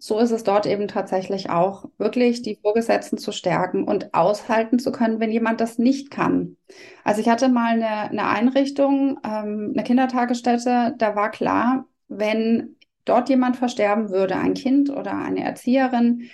so 0.04 0.18
ist 0.18 0.32
es 0.32 0.44
dort 0.44 0.66
eben 0.66 0.86
tatsächlich 0.86 1.48
auch, 1.48 1.86
wirklich 1.96 2.42
die 2.42 2.58
Vorgesetzten 2.60 3.16
zu 3.16 3.32
stärken 3.32 3.84
und 3.84 4.12
aushalten 4.12 4.78
zu 4.78 4.92
können, 4.92 5.18
wenn 5.18 5.30
jemand 5.30 5.62
das 5.62 5.78
nicht 5.78 6.10
kann. 6.10 6.58
Also 7.04 7.22
ich 7.22 7.28
hatte 7.30 7.48
mal 7.48 7.72
eine, 7.72 8.10
eine 8.10 8.28
Einrichtung, 8.28 9.18
ähm, 9.24 9.72
eine 9.72 9.82
Kindertagesstätte, 9.82 10.94
da 10.98 11.16
war 11.16 11.30
klar, 11.30 11.86
wenn 12.08 12.76
dort 13.06 13.30
jemand 13.30 13.56
versterben 13.56 14.10
würde, 14.10 14.36
ein 14.36 14.52
Kind 14.52 14.90
oder 14.90 15.16
eine 15.16 15.42
Erzieherin, 15.42 16.28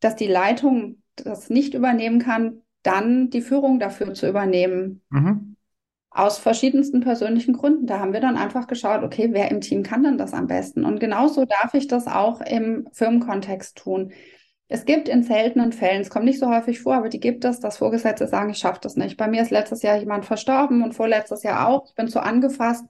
dass 0.00 0.16
die 0.16 0.26
Leitung 0.26 1.00
das 1.14 1.50
nicht 1.50 1.74
übernehmen 1.74 2.18
kann, 2.18 2.62
dann 2.82 3.30
die 3.30 3.42
Führung 3.42 3.78
dafür 3.78 4.12
zu 4.14 4.28
übernehmen. 4.28 5.02
Mhm. 5.10 5.53
Aus 6.14 6.38
verschiedensten 6.38 7.00
persönlichen 7.00 7.52
Gründen. 7.52 7.86
Da 7.86 7.98
haben 7.98 8.12
wir 8.12 8.20
dann 8.20 8.36
einfach 8.36 8.66
geschaut, 8.66 9.02
okay, 9.02 9.28
wer 9.32 9.50
im 9.50 9.60
Team 9.60 9.82
kann 9.82 10.04
denn 10.04 10.16
das 10.16 10.32
am 10.32 10.46
besten? 10.46 10.84
Und 10.84 11.00
genauso 11.00 11.44
darf 11.44 11.74
ich 11.74 11.88
das 11.88 12.06
auch 12.06 12.40
im 12.40 12.88
Firmenkontext 12.92 13.76
tun. 13.76 14.12
Es 14.68 14.84
gibt 14.84 15.08
in 15.08 15.22
seltenen 15.22 15.72
Fällen, 15.72 16.00
es 16.00 16.10
kommt 16.10 16.24
nicht 16.24 16.38
so 16.38 16.48
häufig 16.48 16.80
vor, 16.80 16.94
aber 16.94 17.08
die 17.08 17.20
gibt 17.20 17.44
es, 17.44 17.60
dass 17.60 17.78
Vorgesetzte 17.78 18.28
sagen, 18.28 18.50
ich 18.50 18.58
schaffe 18.58 18.80
das 18.80 18.96
nicht. 18.96 19.16
Bei 19.16 19.28
mir 19.28 19.42
ist 19.42 19.50
letztes 19.50 19.82
Jahr 19.82 19.96
jemand 19.96 20.24
verstorben 20.24 20.82
und 20.82 20.94
vorletztes 20.94 21.42
Jahr 21.42 21.68
auch. 21.68 21.86
Ich 21.88 21.94
bin 21.94 22.08
so 22.08 22.20
angefasst. 22.20 22.84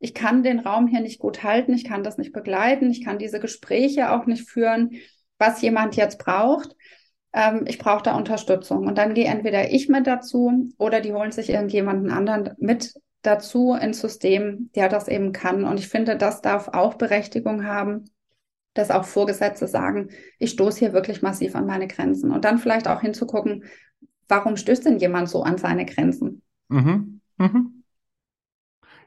Ich 0.00 0.12
kann 0.12 0.42
den 0.42 0.58
Raum 0.58 0.86
hier 0.88 1.00
nicht 1.00 1.18
gut 1.18 1.44
halten, 1.44 1.72
ich 1.72 1.84
kann 1.84 2.02
das 2.02 2.18
nicht 2.18 2.32
begleiten, 2.32 2.90
ich 2.90 3.04
kann 3.04 3.18
diese 3.18 3.40
Gespräche 3.40 4.10
auch 4.10 4.26
nicht 4.26 4.48
führen 4.50 4.90
was 5.38 5.60
jemand 5.62 5.96
jetzt 5.96 6.18
braucht. 6.18 6.74
Ähm, 7.34 7.64
ich 7.66 7.78
brauche 7.78 8.02
da 8.02 8.16
Unterstützung. 8.16 8.86
Und 8.86 8.96
dann 8.96 9.12
gehe 9.12 9.26
entweder 9.26 9.70
ich 9.70 9.88
mit 9.88 10.06
dazu 10.06 10.70
oder 10.78 11.00
die 11.00 11.12
holen 11.12 11.32
sich 11.32 11.50
irgendjemanden 11.50 12.10
anderen 12.10 12.50
mit 12.58 12.94
dazu 13.22 13.74
ins 13.74 14.00
System, 14.00 14.70
der 14.74 14.88
das 14.88 15.08
eben 15.08 15.32
kann. 15.32 15.64
Und 15.64 15.78
ich 15.78 15.88
finde, 15.88 16.16
das 16.16 16.40
darf 16.40 16.68
auch 16.68 16.94
Berechtigung 16.94 17.66
haben, 17.66 18.04
dass 18.74 18.90
auch 18.90 19.04
Vorgesetzte 19.04 19.66
sagen, 19.66 20.10
ich 20.38 20.50
stoße 20.50 20.78
hier 20.78 20.92
wirklich 20.92 21.22
massiv 21.22 21.56
an 21.56 21.66
meine 21.66 21.88
Grenzen. 21.88 22.30
Und 22.30 22.44
dann 22.44 22.58
vielleicht 22.58 22.86
auch 22.86 23.00
hinzugucken, 23.00 23.64
warum 24.28 24.56
stößt 24.56 24.84
denn 24.84 24.98
jemand 24.98 25.28
so 25.28 25.42
an 25.42 25.58
seine 25.58 25.86
Grenzen? 25.86 26.42
Mhm. 26.68 27.20
Mhm. 27.38 27.82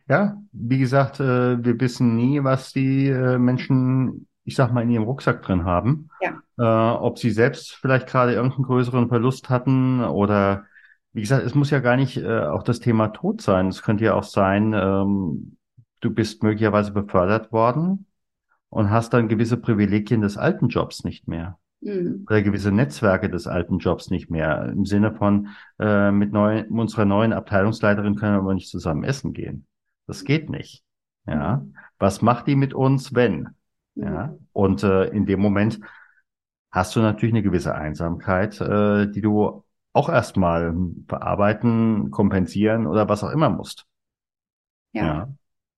Ja, 0.09 0.41
wie 0.51 0.79
gesagt, 0.79 1.19
äh, 1.19 1.63
wir 1.63 1.79
wissen 1.79 2.15
nie, 2.15 2.43
was 2.43 2.71
die 2.71 3.07
äh, 3.07 3.37
Menschen 3.37 4.27
ich 4.47 4.55
sag 4.55 4.71
mal, 4.71 4.81
in 4.81 4.89
ihrem 4.89 5.03
Rucksack 5.03 5.41
drin 5.41 5.65
haben. 5.65 6.09
Ja. 6.21 6.41
Äh, 6.57 6.97
ob 6.97 7.19
sie 7.19 7.31
selbst 7.31 7.73
vielleicht 7.75 8.07
gerade 8.07 8.33
irgendeinen 8.33 8.63
größeren 8.63 9.09
Verlust 9.09 9.49
hatten 9.49 10.03
oder 10.03 10.65
wie 11.11 11.21
gesagt, 11.21 11.45
es 11.45 11.53
muss 11.53 11.69
ja 11.69 11.79
gar 11.79 11.97
nicht 11.97 12.15
äh, 12.15 12.43
auch 12.43 12.63
das 12.63 12.79
Thema 12.79 13.09
Tod 13.09 13.41
sein. 13.41 13.67
Es 13.67 13.83
könnte 13.83 14.05
ja 14.05 14.13
auch 14.13 14.23
sein, 14.23 14.73
ähm, 14.73 15.57
du 15.99 16.11
bist 16.11 16.43
möglicherweise 16.43 16.93
befördert 16.93 17.51
worden 17.51 18.05
und 18.69 18.89
hast 18.89 19.13
dann 19.13 19.27
gewisse 19.27 19.57
Privilegien 19.57 20.21
des 20.21 20.37
alten 20.37 20.69
Jobs 20.69 21.03
nicht 21.03 21.27
mehr. 21.27 21.59
Mhm. 21.81 22.23
Oder 22.25 22.41
gewisse 22.41 22.71
Netzwerke 22.71 23.29
des 23.29 23.47
alten 23.47 23.79
Jobs 23.79 24.09
nicht 24.09 24.31
mehr. 24.31 24.69
Im 24.71 24.85
Sinne 24.85 25.13
von, 25.13 25.49
äh, 25.77 26.11
mit 26.11 26.31
neu, 26.31 26.63
unserer 26.69 27.05
neuen 27.05 27.33
Abteilungsleiterin 27.33 28.15
können 28.15 28.35
wir 28.35 28.39
aber 28.39 28.53
nicht 28.53 28.69
zusammen 28.69 29.03
essen 29.03 29.33
gehen. 29.33 29.67
Das 30.05 30.23
geht 30.23 30.49
nicht. 30.49 30.85
Ja. 31.25 31.57
Mhm. 31.57 31.75
Was 31.99 32.21
macht 32.21 32.47
die 32.47 32.55
mit 32.55 32.73
uns, 32.73 33.13
wenn? 33.13 33.49
Ja, 33.97 34.35
und 34.53 34.83
äh, 34.83 35.05
in 35.05 35.25
dem 35.25 35.39
Moment 35.39 35.79
hast 36.71 36.95
du 36.95 36.99
natürlich 36.99 37.33
eine 37.33 37.43
gewisse 37.43 37.73
Einsamkeit, 37.73 38.59
äh, 38.61 39.09
die 39.09 39.21
du 39.21 39.63
auch 39.93 40.09
erstmal 40.09 40.73
bearbeiten, 40.75 42.11
kompensieren 42.11 42.85
oder 42.85 43.09
was 43.09 43.23
auch 43.23 43.31
immer 43.31 43.49
musst. 43.49 43.85
Ja. 44.93 45.05
ja. 45.05 45.33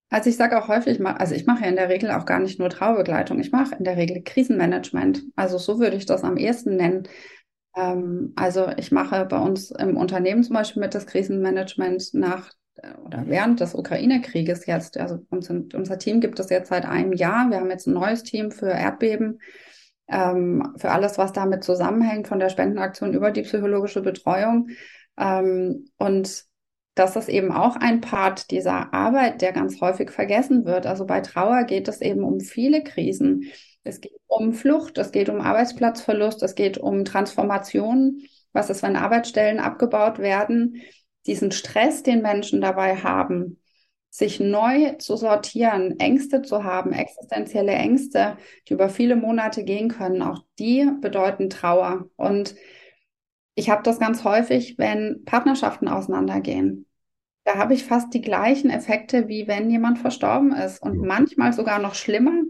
Also 0.10 0.30
ich 0.30 0.38
sage 0.38 0.62
auch 0.62 0.68
häufig, 0.68 1.00
also 1.06 1.36
ich 1.36 1.46
mache 1.46 1.64
ja 1.64 1.70
in 1.70 1.76
der 1.76 1.90
Regel 1.90 2.12
auch 2.12 2.26
gar 2.26 2.40
nicht 2.40 2.60
nur 2.60 2.70
Traubegleitung, 2.70 3.40
ich 3.40 3.52
mache 3.52 3.76
in 3.76 3.84
der 3.84 3.96
Regel 3.96 4.24
Krisenmanagement. 4.24 5.24
Also 5.36 5.58
so 5.58 5.80
würde 5.80 5.96
ich 5.96 6.06
das 6.06 6.24
am 6.24 6.36
ehesten 6.36 6.76
nennen. 6.76 7.08
Ähm, 7.76 8.34
also 8.36 8.70
ich 8.76 8.92
mache 8.92 9.26
bei 9.26 9.38
uns 9.38 9.72
im 9.72 9.98
Unternehmen 9.98 10.44
zum 10.44 10.56
Beispiel 10.56 10.82
mit 10.82 10.96
das 10.96 11.06
Krisenmanagement 11.06 12.14
nach 12.14 12.52
oder 13.06 13.24
während 13.28 13.60
des 13.60 13.76
Ukraine-Krieges 13.76 14.66
jetzt, 14.66 14.98
also 14.98 15.20
unser, 15.30 16.00
Team 16.00 16.22
gibt 16.22 16.40
es 16.40 16.50
jetzt 16.50 16.70
seit 16.70 16.86
einem 16.86 17.14
Jahr. 17.14 17.50
Wir 17.50 17.60
haben 17.60 17.70
jetzt 17.70 17.88
ein 17.88 17.94
neues 17.94 18.24
Team 18.24 18.52
für 18.52 18.70
Erdbeben, 18.70 19.40
ähm, 20.08 20.74
für 20.78 20.92
alles, 20.92 21.18
was 21.18 21.34
damit 21.34 21.64
zusammenhängt, 21.64 22.28
von 22.28 22.40
der 22.40 22.50
Spendenaktion 22.50 23.14
über 23.14 23.32
die 23.32 23.44
psychologische 23.44 24.02
Betreuung. 24.02 24.70
Ähm, 25.18 25.86
und 25.98 26.44
das 26.96 27.16
ist 27.16 27.30
eben 27.30 27.52
auch 27.52 27.76
ein 27.78 28.02
Part 28.02 28.52
dieser 28.52 28.94
Arbeit, 28.94 29.42
der 29.42 29.54
ganz 29.54 29.80
häufig 29.80 30.12
vergessen 30.12 30.66
wird. 30.66 30.86
Also 30.86 31.06
bei 31.06 31.22
Trauer 31.22 31.64
geht 31.64 31.88
es 31.88 32.02
eben 32.02 32.24
um 32.24 32.40
viele 32.40 32.84
Krisen. 32.84 33.46
Es 33.84 34.02
geht 34.02 34.20
um 34.28 34.54
Flucht, 34.54 34.98
es 34.98 35.12
geht 35.12 35.30
um 35.30 35.40
Arbeitsplatzverlust, 35.40 36.44
es 36.44 36.56
geht 36.56 36.78
um 36.78 37.06
Transformation. 37.06 38.22
Was 38.52 38.70
ist, 38.70 38.84
wenn 38.84 38.96
Arbeitsstellen 38.96 39.60
abgebaut 39.60 40.20
werden? 40.20 40.82
Diesen 41.30 41.52
Stress, 41.52 42.04
den 42.04 42.22
Menschen 42.22 42.60
dabei 42.60 42.98
haben, 42.98 43.60
sich 44.10 44.40
neu 44.40 44.94
zu 44.94 45.16
sortieren, 45.16 46.00
Ängste 46.00 46.42
zu 46.42 46.64
haben, 46.64 46.92
existenzielle 46.92 47.74
Ängste, 47.74 48.38
die 48.68 48.74
über 48.74 48.90
viele 48.90 49.16
Monate 49.16 49.64
gehen 49.64 49.90
können, 49.90 50.24
auch 50.24 50.44
die 50.58 50.90
bedeuten 51.00 51.50
Trauer. 51.50 52.10
Und 52.16 52.56
ich 53.54 53.70
habe 53.70 53.84
das 53.84 54.00
ganz 54.00 54.24
häufig, 54.24 54.78
wenn 54.80 55.24
Partnerschaften 55.26 55.88
auseinandergehen. 55.88 56.88
Da 57.44 57.58
habe 57.58 57.76
ich 57.76 57.84
fast 57.84 58.14
die 58.14 58.22
gleichen 58.22 58.72
Effekte, 58.72 59.28
wie 59.28 59.48
wenn 59.48 59.70
jemand 59.70 60.00
verstorben 60.00 60.54
ist 60.54 60.82
und 60.82 60.98
manchmal 60.98 61.54
sogar 61.54 61.80
noch 61.80 61.94
schlimmer, 61.94 62.42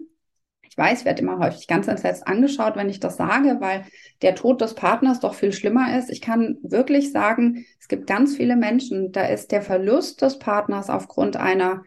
weiß, 0.80 1.06
werde 1.06 1.22
immer 1.22 1.38
häufig 1.38 1.68
ganz 1.68 1.88
entsetzt 1.88 2.28
angeschaut, 2.28 2.76
wenn 2.76 2.90
ich 2.90 3.00
das 3.00 3.18
sage, 3.18 3.58
weil 3.60 3.86
der 4.24 4.34
Tod 4.34 4.62
des 4.62 4.74
Partners 4.74 5.20
doch 5.20 5.36
viel 5.36 5.52
schlimmer 5.52 5.96
ist. 5.98 6.10
Ich 6.10 6.22
kann 6.22 6.58
wirklich 6.64 7.12
sagen, 7.12 7.66
es 7.80 7.88
gibt 7.88 8.08
ganz 8.08 8.36
viele 8.36 8.56
Menschen, 8.56 9.12
da 9.12 9.26
ist 9.28 9.52
der 9.52 9.62
Verlust 9.62 10.22
des 10.24 10.40
Partners 10.40 10.90
aufgrund 10.90 11.38
einer 11.38 11.84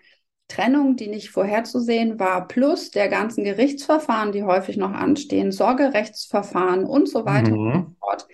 Trennung, 0.49 0.97
die 0.97 1.09
nicht 1.09 1.31
vorherzusehen 1.31 2.21
war, 2.21 2.47
plus 2.47 2.91
der 2.91 3.09
ganzen 3.09 3.43
Gerichtsverfahren, 3.43 4.33
die 4.33 4.45
häufig 4.45 4.77
noch 4.77 4.93
anstehen, 4.93 5.51
Sorgerechtsverfahren 5.51 6.85
und 6.85 7.09
so 7.09 7.25
weiter 7.25 7.53
mhm. 7.53 7.59
und 7.59 7.73
so 7.73 7.95
fort. 8.01 8.29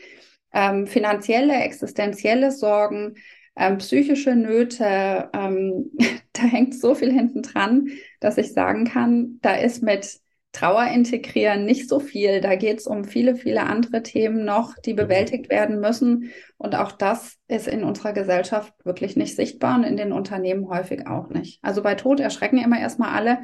Ähm, 0.53 0.87
finanzielle, 0.87 1.55
existenzielle 1.55 2.51
Sorgen, 2.51 3.15
ähm, 3.55 3.79
psychische 3.79 4.35
Nöte, 4.35 5.29
ähm, 5.33 5.93
da 6.33 6.43
hängt 6.43 6.75
so 6.75 6.95
viel 6.95 7.13
hinten 7.13 7.43
dran, 7.43 7.89
dass 8.21 8.39
ich 8.39 8.53
sagen 8.53 8.85
kann, 8.85 9.39
da 9.43 9.55
ist 9.55 9.83
mit 9.83 10.21
Trauer 10.59 10.87
integrieren 10.87 11.65
nicht 11.65 11.89
so 11.89 12.01
viel. 12.01 12.41
Da 12.41 12.57
geht 12.57 12.81
es 12.81 12.87
um 12.87 13.05
viele, 13.05 13.37
viele 13.37 13.63
andere 13.63 14.03
Themen 14.03 14.45
noch, 14.45 14.75
die 14.85 14.93
mhm. 14.93 14.97
bewältigt 14.97 15.51
werden 15.51 15.81
müssen. 15.81 16.31
Und 16.57 16.75
auch 16.75 16.93
das 16.93 17.37
ist 17.47 17.69
in 17.69 17.85
unserer 17.85 18.13
Gesellschaft 18.13 18.73
wirklich 18.85 19.17
nicht 19.17 19.37
sichtbar 19.37 19.77
und 19.77 19.85
in 19.85 19.97
den 19.97 20.13
Unternehmen 20.13 20.69
häufig 20.69 21.07
auch 21.07 21.29
nicht. 21.29 21.61
Also 21.63 21.83
bei 21.83 21.95
Tod 21.95 22.19
erschrecken 22.19 22.59
immer 22.59 22.81
erstmal 22.81 23.11
alle. 23.11 23.39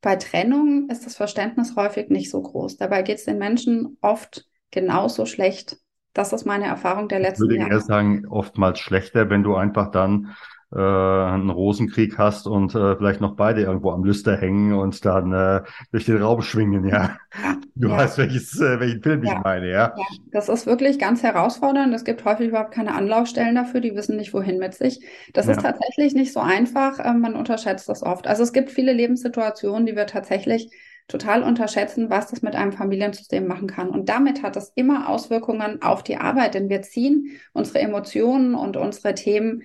Bei 0.00 0.16
Trennung 0.16 0.88
ist 0.88 1.04
das 1.04 1.16
Verständnis 1.16 1.74
häufig 1.74 2.10
nicht 2.10 2.30
so 2.30 2.40
groß. 2.42 2.76
Dabei 2.76 3.02
geht 3.02 3.18
es 3.18 3.24
den 3.24 3.38
Menschen 3.38 3.98
oft 4.00 4.46
genauso 4.70 5.26
schlecht. 5.26 5.78
Das 6.12 6.32
ist 6.32 6.44
meine 6.44 6.66
Erfahrung 6.66 7.08
der 7.08 7.20
letzten 7.20 7.50
Jahre. 7.50 7.54
Ich 7.54 7.64
würde 7.64 7.74
eher 7.74 7.80
sagen, 7.80 8.26
oftmals 8.28 8.78
schlechter, 8.78 9.30
wenn 9.30 9.42
du 9.42 9.56
einfach 9.56 9.90
dann 9.90 10.34
äh, 10.74 10.78
einen 10.78 11.50
Rosenkrieg 11.50 12.18
hast 12.18 12.46
und 12.46 12.74
äh, 12.74 12.96
vielleicht 12.96 13.20
noch 13.20 13.36
beide 13.36 13.62
irgendwo 13.62 13.90
am 13.90 14.04
Lüster 14.04 14.36
hängen 14.36 14.72
und 14.72 15.04
dann 15.04 15.32
äh, 15.32 15.62
durch 15.90 16.06
den 16.06 16.22
Raum 16.22 16.42
schwingen, 16.42 16.86
ja. 16.86 17.16
du 17.74 17.88
ja. 17.88 17.98
weißt, 17.98 18.18
welches, 18.18 18.58
äh, 18.60 18.80
welchen 18.80 19.02
Film 19.02 19.24
ja. 19.24 19.34
ich 19.34 19.44
meine, 19.44 19.70
ja? 19.70 19.94
ja. 19.96 20.04
Das 20.30 20.48
ist 20.48 20.66
wirklich 20.66 20.98
ganz 20.98 21.22
herausfordernd. 21.22 21.94
Es 21.94 22.04
gibt 22.04 22.24
häufig 22.24 22.48
überhaupt 22.48 22.72
keine 22.72 22.94
Anlaufstellen 22.94 23.54
dafür, 23.54 23.80
die 23.80 23.94
wissen 23.94 24.16
nicht, 24.16 24.32
wohin 24.32 24.58
mit 24.58 24.74
sich. 24.74 25.04
Das 25.32 25.48
ist 25.48 25.60
tatsächlich 25.60 26.14
nicht 26.14 26.32
so 26.32 26.40
einfach. 26.40 26.98
Äh, 26.98 27.12
man 27.14 27.34
unterschätzt 27.34 27.88
das 27.88 28.02
oft. 28.02 28.26
Also 28.26 28.42
es 28.42 28.52
gibt 28.52 28.70
viele 28.70 28.92
Lebenssituationen, 28.92 29.86
die 29.86 29.96
wir 29.96 30.06
tatsächlich 30.06 30.70
total 31.08 31.42
unterschätzen, 31.42 32.10
was 32.10 32.28
das 32.28 32.42
mit 32.42 32.54
einem 32.54 32.72
Familiensystem 32.72 33.46
machen 33.46 33.68
kann. 33.68 33.90
Und 33.90 34.08
damit 34.08 34.42
hat 34.42 34.56
es 34.56 34.72
immer 34.74 35.08
Auswirkungen 35.08 35.82
auf 35.82 36.02
die 36.02 36.16
Arbeit, 36.16 36.54
denn 36.54 36.68
wir 36.68 36.82
ziehen 36.82 37.38
unsere 37.52 37.80
Emotionen 37.80 38.54
und 38.54 38.76
unsere 38.76 39.14
Themen 39.14 39.62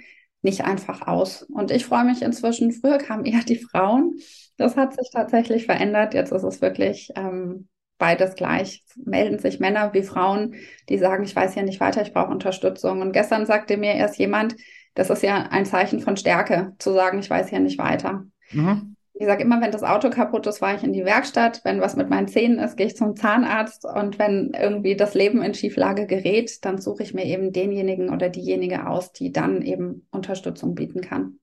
nicht 0.48 0.64
einfach 0.64 1.08
aus. 1.08 1.44
Und 1.44 1.72
ich 1.72 1.86
freue 1.86 2.06
mich 2.06 2.22
inzwischen, 2.22 2.72
früher 2.72 2.98
kamen 2.98 3.26
eher 3.26 3.44
die 3.44 3.58
Frauen. 3.58 4.16
Das 4.58 4.78
hat 4.78 4.96
sich 4.96 5.10
tatsächlich 5.12 5.66
verändert. 5.66 6.14
Jetzt 6.14 6.32
ist 6.32 6.44
es 6.44 6.62
wirklich 6.62 7.12
ähm, 7.16 7.68
beides 7.98 8.36
gleich. 8.36 8.84
Melden 8.96 9.40
sich 9.40 9.60
Männer 9.60 9.94
wie 9.94 10.04
Frauen, 10.04 10.56
die 10.90 10.98
sagen, 10.98 11.24
ich 11.24 11.36
weiß 11.36 11.56
ja 11.56 11.64
nicht 11.64 11.80
weiter, 11.80 12.02
ich 12.02 12.14
brauche 12.14 12.32
Unterstützung. 12.32 13.02
Und 13.02 13.12
gestern 13.12 13.46
sagte 13.46 13.78
mir 13.78 13.94
erst 13.94 14.18
jemand, 14.18 14.56
das 14.96 15.10
ist 15.10 15.22
ja 15.22 15.48
ein 15.52 15.66
Zeichen 15.66 16.00
von 16.00 16.18
Stärke, 16.18 16.74
zu 16.80 16.94
sagen, 16.94 17.20
ich 17.20 17.30
weiß 17.30 17.52
ja 17.52 17.60
nicht 17.60 17.78
weiter. 17.78 18.26
Mhm. 18.52 18.97
Ich 19.20 19.26
sage 19.26 19.44
immer, 19.44 19.60
wenn 19.62 19.72
das 19.72 19.84
Auto 19.84 20.12
kaputt 20.12 20.46
ist, 20.46 20.60
fahre 20.60 20.76
ich 20.76 20.84
in 20.84 20.94
die 20.94 21.04
Werkstatt. 21.04 21.62
Wenn 21.64 21.82
was 21.82 21.96
mit 21.96 22.10
meinen 22.10 22.28
Zähnen 22.28 22.60
ist, 22.60 22.78
gehe 22.78 22.86
ich 22.86 22.96
zum 22.96 23.16
Zahnarzt. 23.16 23.84
Und 23.84 24.20
wenn 24.20 24.52
irgendwie 24.54 24.96
das 24.96 25.16
Leben 25.16 25.42
in 25.42 25.56
Schieflage 25.56 26.06
gerät, 26.06 26.64
dann 26.66 26.78
suche 26.78 27.02
ich 27.02 27.16
mir 27.16 27.26
eben 27.26 27.52
denjenigen 27.52 28.10
oder 28.10 28.30
diejenige 28.30 28.88
aus, 28.88 29.12
die 29.14 29.32
dann 29.32 29.64
eben 29.64 30.08
Unterstützung 30.12 30.76
bieten 30.76 31.02
kann. 31.02 31.40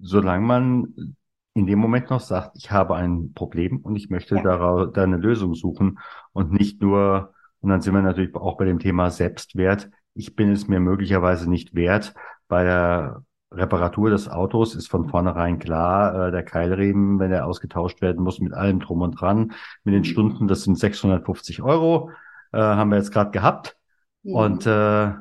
Solange 0.00 0.46
man 0.46 1.16
in 1.52 1.66
dem 1.66 1.80
Moment 1.80 2.08
noch 2.08 2.20
sagt, 2.20 2.56
ich 2.56 2.70
habe 2.70 2.94
ein 2.94 3.32
Problem 3.34 3.80
und 3.80 3.96
ich 3.96 4.08
möchte 4.08 4.36
ja. 4.36 4.42
daraus, 4.42 4.90
da 4.94 5.02
eine 5.02 5.16
Lösung 5.16 5.54
suchen 5.54 5.98
und 6.32 6.52
nicht 6.52 6.80
nur, 6.80 7.34
und 7.60 7.68
dann 7.68 7.82
sind 7.82 7.92
wir 7.92 8.02
natürlich 8.02 8.34
auch 8.34 8.56
bei 8.56 8.64
dem 8.64 8.78
Thema 8.78 9.10
Selbstwert. 9.10 9.90
Ich 10.14 10.34
bin 10.34 10.52
es 10.52 10.68
mir 10.68 10.80
möglicherweise 10.80 11.50
nicht 11.50 11.74
wert, 11.74 12.14
bei 12.46 12.64
der 12.64 13.24
Reparatur 13.50 14.10
des 14.10 14.28
Autos 14.28 14.74
ist 14.74 14.88
von 14.88 15.08
vornherein 15.08 15.58
klar, 15.58 16.28
äh, 16.28 16.30
der 16.30 16.42
Keilriemen, 16.42 17.18
wenn 17.18 17.32
er 17.32 17.46
ausgetauscht 17.46 18.02
werden 18.02 18.22
muss, 18.22 18.40
mit 18.40 18.52
allem 18.52 18.80
drum 18.80 19.00
und 19.00 19.20
dran, 19.20 19.52
mit 19.84 19.94
den 19.94 20.04
Stunden, 20.04 20.48
das 20.48 20.64
sind 20.64 20.78
650 20.78 21.62
Euro, 21.62 22.10
äh, 22.52 22.58
haben 22.58 22.90
wir 22.90 22.98
jetzt 22.98 23.12
gerade 23.12 23.30
gehabt. 23.30 23.76
Mhm. 24.22 24.34
Und 24.34 24.66
äh, 24.66 25.12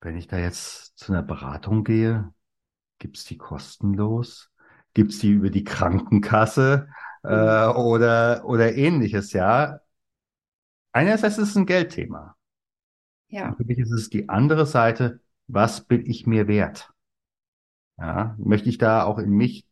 wenn 0.00 0.16
ich 0.16 0.28
da 0.28 0.38
jetzt 0.38 0.98
zu 0.98 1.12
einer 1.12 1.22
Beratung 1.22 1.84
gehe, 1.84 2.32
gibt's 2.98 3.24
die 3.24 3.38
kostenlos? 3.38 4.50
Gibt's 4.94 5.18
die 5.18 5.30
über 5.30 5.50
die 5.50 5.64
Krankenkasse 5.64 6.88
äh, 7.24 7.66
mhm. 7.66 7.76
oder, 7.76 8.44
oder 8.44 8.74
ähnliches, 8.74 9.32
ja? 9.32 9.80
Einerseits 10.92 11.38
ist 11.38 11.50
es 11.50 11.56
ein 11.56 11.66
Geldthema. 11.66 12.36
Ja. 13.28 13.48
Und 13.48 13.56
für 13.56 13.64
mich 13.64 13.78
ist 13.78 13.92
es 13.92 14.10
die 14.10 14.28
andere 14.28 14.66
Seite, 14.66 15.20
was 15.46 15.82
bin 15.82 16.04
ich 16.06 16.26
mir 16.26 16.48
wert? 16.48 16.90
Ja, 17.98 18.36
möchte 18.38 18.68
ich 18.68 18.78
da 18.78 19.04
auch 19.04 19.18
in 19.18 19.30
mich 19.30 19.66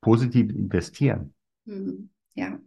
positiv 0.00 0.50
investieren? 0.50 1.34
Mhm. 1.64 2.10
Ja. 2.34 2.58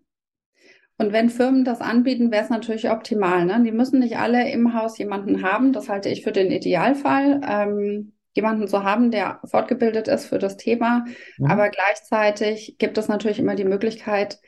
Und 0.97 1.13
wenn 1.13 1.29
Firmen 1.29 1.63
das 1.63 1.79
anbieten, 1.79 2.31
wäre 2.31 2.43
es 2.43 2.49
natürlich 2.49 2.89
optimal. 2.89 3.45
Ne? 3.45 3.61
Die 3.63 3.71
müssen 3.71 3.99
nicht 3.99 4.17
alle 4.17 4.51
im 4.51 4.73
Haus 4.73 4.97
jemanden 4.97 5.43
haben. 5.43 5.71
Das 5.71 5.87
halte 5.87 6.09
ich 6.09 6.23
für 6.23 6.33
den 6.33 6.51
Idealfall. 6.51 7.39
Ähm, 7.47 8.13
jemanden 8.33 8.67
zu 8.67 8.83
haben, 8.83 9.11
der 9.11 9.39
fortgebildet 9.45 10.07
ist 10.07 10.27
für 10.27 10.39
das 10.39 10.57
Thema. 10.57 11.05
Mhm. 11.37 11.45
Aber 11.47 11.69
gleichzeitig 11.69 12.75
gibt 12.77 12.97
es 12.97 13.07
natürlich 13.07 13.39
immer 13.39 13.55
die 13.55 13.65
Möglichkeit, 13.65 14.39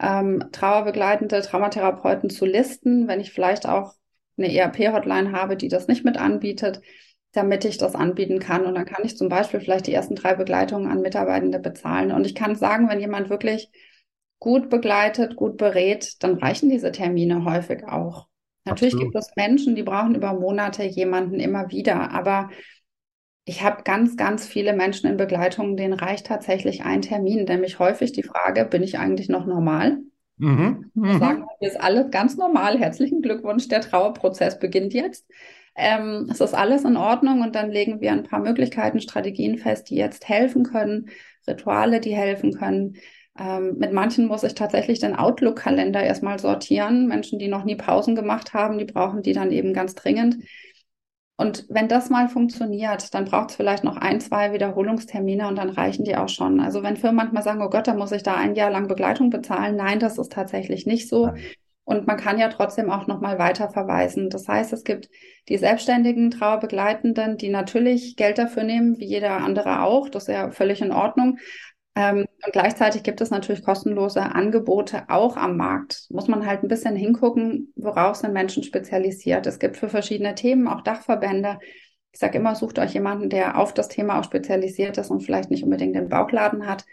ähm, 0.00 0.44
trauerbegleitende 0.52 1.40
Traumatherapeuten 1.42 2.30
zu 2.30 2.46
listen, 2.46 3.08
wenn 3.08 3.20
ich 3.20 3.32
vielleicht 3.32 3.68
auch 3.68 3.94
eine 4.36 4.52
ERP-Hotline 4.52 5.32
habe, 5.32 5.56
die 5.56 5.68
das 5.68 5.88
nicht 5.88 6.04
mit 6.04 6.16
anbietet 6.16 6.80
damit 7.32 7.64
ich 7.64 7.78
das 7.78 7.94
anbieten 7.94 8.38
kann. 8.38 8.66
Und 8.66 8.74
dann 8.74 8.84
kann 8.84 9.04
ich 9.04 9.16
zum 9.16 9.28
Beispiel 9.28 9.60
vielleicht 9.60 9.86
die 9.86 9.94
ersten 9.94 10.14
drei 10.14 10.34
Begleitungen 10.34 10.90
an 10.90 11.00
Mitarbeitende 11.00 11.58
bezahlen. 11.58 12.12
Und 12.12 12.26
ich 12.26 12.34
kann 12.34 12.54
sagen, 12.54 12.88
wenn 12.88 13.00
jemand 13.00 13.30
wirklich 13.30 13.70
gut 14.38 14.68
begleitet, 14.70 15.36
gut 15.36 15.56
berät, 15.56 16.22
dann 16.22 16.34
reichen 16.34 16.68
diese 16.68 16.92
Termine 16.92 17.44
häufig 17.44 17.84
auch. 17.84 18.28
Natürlich 18.64 18.94
Absolut. 18.94 19.12
gibt 19.12 19.24
es 19.24 19.36
Menschen, 19.36 19.74
die 19.74 19.82
brauchen 19.82 20.14
über 20.14 20.34
Monate 20.34 20.84
jemanden 20.84 21.40
immer 21.40 21.70
wieder, 21.70 22.12
aber 22.12 22.50
ich 23.44 23.62
habe 23.62 23.82
ganz, 23.82 24.16
ganz 24.16 24.46
viele 24.46 24.72
Menschen 24.72 25.10
in 25.10 25.16
Begleitung, 25.16 25.76
denen 25.76 25.94
reicht 25.94 26.26
tatsächlich 26.26 26.84
ein 26.84 27.02
Termin, 27.02 27.44
nämlich 27.44 27.80
häufig 27.80 28.12
die 28.12 28.22
Frage, 28.22 28.64
bin 28.64 28.84
ich 28.84 28.98
eigentlich 28.98 29.28
noch 29.28 29.46
normal? 29.46 29.98
Mhm. 30.36 30.90
Mhm. 30.94 31.18
Sagen 31.18 31.46
wir, 31.60 31.68
ist 31.68 31.80
alles 31.80 32.10
ganz 32.10 32.36
normal. 32.36 32.78
Herzlichen 32.78 33.20
Glückwunsch, 33.20 33.68
der 33.68 33.80
Trauerprozess 33.80 34.58
beginnt 34.58 34.94
jetzt. 34.94 35.26
Ähm, 35.74 36.28
es 36.30 36.40
ist 36.40 36.54
alles 36.54 36.84
in 36.84 36.96
Ordnung 36.96 37.40
und 37.40 37.54
dann 37.54 37.70
legen 37.70 38.00
wir 38.00 38.12
ein 38.12 38.24
paar 38.24 38.40
Möglichkeiten, 38.40 39.00
Strategien 39.00 39.58
fest, 39.58 39.88
die 39.90 39.96
jetzt 39.96 40.28
helfen 40.28 40.64
können, 40.64 41.08
Rituale, 41.46 42.00
die 42.00 42.14
helfen 42.14 42.52
können. 42.52 42.96
Ähm, 43.38 43.78
mit 43.78 43.92
manchen 43.92 44.26
muss 44.26 44.42
ich 44.42 44.54
tatsächlich 44.54 45.00
den 45.00 45.16
Outlook-Kalender 45.16 46.02
erstmal 46.02 46.38
sortieren. 46.38 47.08
Menschen, 47.08 47.38
die 47.38 47.48
noch 47.48 47.64
nie 47.64 47.76
Pausen 47.76 48.14
gemacht 48.14 48.52
haben, 48.52 48.78
die 48.78 48.84
brauchen 48.84 49.22
die 49.22 49.32
dann 49.32 49.50
eben 49.50 49.72
ganz 49.72 49.94
dringend. 49.94 50.36
Und 51.36 51.64
wenn 51.70 51.88
das 51.88 52.10
mal 52.10 52.28
funktioniert, 52.28 53.14
dann 53.14 53.24
braucht 53.24 53.50
es 53.50 53.56
vielleicht 53.56 53.84
noch 53.84 53.96
ein, 53.96 54.20
zwei 54.20 54.52
Wiederholungstermine 54.52 55.48
und 55.48 55.56
dann 55.56 55.70
reichen 55.70 56.04
die 56.04 56.16
auch 56.16 56.28
schon. 56.28 56.60
Also 56.60 56.82
wenn 56.82 56.96
Firmen 56.96 57.16
manchmal 57.16 57.42
sagen, 57.42 57.62
oh 57.62 57.70
Gott, 57.70 57.88
da 57.88 57.94
muss 57.94 58.12
ich 58.12 58.22
da 58.22 58.36
ein 58.36 58.54
Jahr 58.54 58.70
lang 58.70 58.86
Begleitung 58.86 59.30
bezahlen. 59.30 59.74
Nein, 59.74 59.98
das 59.98 60.18
ist 60.18 60.30
tatsächlich 60.30 60.86
nicht 60.86 61.08
so. 61.08 61.30
Und 61.84 62.06
man 62.06 62.16
kann 62.16 62.38
ja 62.38 62.48
trotzdem 62.48 62.90
auch 62.90 63.06
nochmal 63.08 63.38
weiter 63.38 63.68
verweisen. 63.68 64.30
Das 64.30 64.46
heißt, 64.46 64.72
es 64.72 64.84
gibt 64.84 65.08
die 65.48 65.58
selbstständigen 65.58 66.30
Trauerbegleitenden, 66.30 67.36
die 67.36 67.48
natürlich 67.48 68.14
Geld 68.16 68.38
dafür 68.38 68.62
nehmen, 68.62 68.98
wie 68.98 69.06
jeder 69.06 69.38
andere 69.38 69.82
auch. 69.82 70.08
Das 70.08 70.28
ist 70.28 70.34
ja 70.34 70.50
völlig 70.52 70.80
in 70.80 70.92
Ordnung. 70.92 71.38
Ähm, 71.94 72.26
und 72.44 72.52
gleichzeitig 72.52 73.02
gibt 73.02 73.20
es 73.20 73.30
natürlich 73.30 73.64
kostenlose 73.64 74.22
Angebote 74.22 75.04
auch 75.08 75.36
am 75.36 75.56
Markt. 75.56 76.06
Muss 76.08 76.28
man 76.28 76.46
halt 76.46 76.62
ein 76.62 76.68
bisschen 76.68 76.96
hingucken, 76.96 77.72
worauf 77.76 78.16
sind 78.16 78.32
Menschen 78.32 78.62
spezialisiert. 78.62 79.46
Es 79.46 79.58
gibt 79.58 79.76
für 79.76 79.88
verschiedene 79.88 80.34
Themen 80.34 80.68
auch 80.68 80.80
Dachverbände. 80.82 81.58
Ich 82.12 82.20
sage 82.20 82.38
immer, 82.38 82.54
sucht 82.54 82.78
euch 82.78 82.94
jemanden, 82.94 83.28
der 83.28 83.58
auf 83.58 83.74
das 83.74 83.88
Thema 83.88 84.18
auch 84.18 84.24
spezialisiert 84.24 84.98
ist 84.98 85.10
und 85.10 85.20
vielleicht 85.22 85.50
nicht 85.50 85.64
unbedingt 85.64 85.96
den 85.96 86.08
Bauchladen 86.08 86.66
hat. 86.66 86.84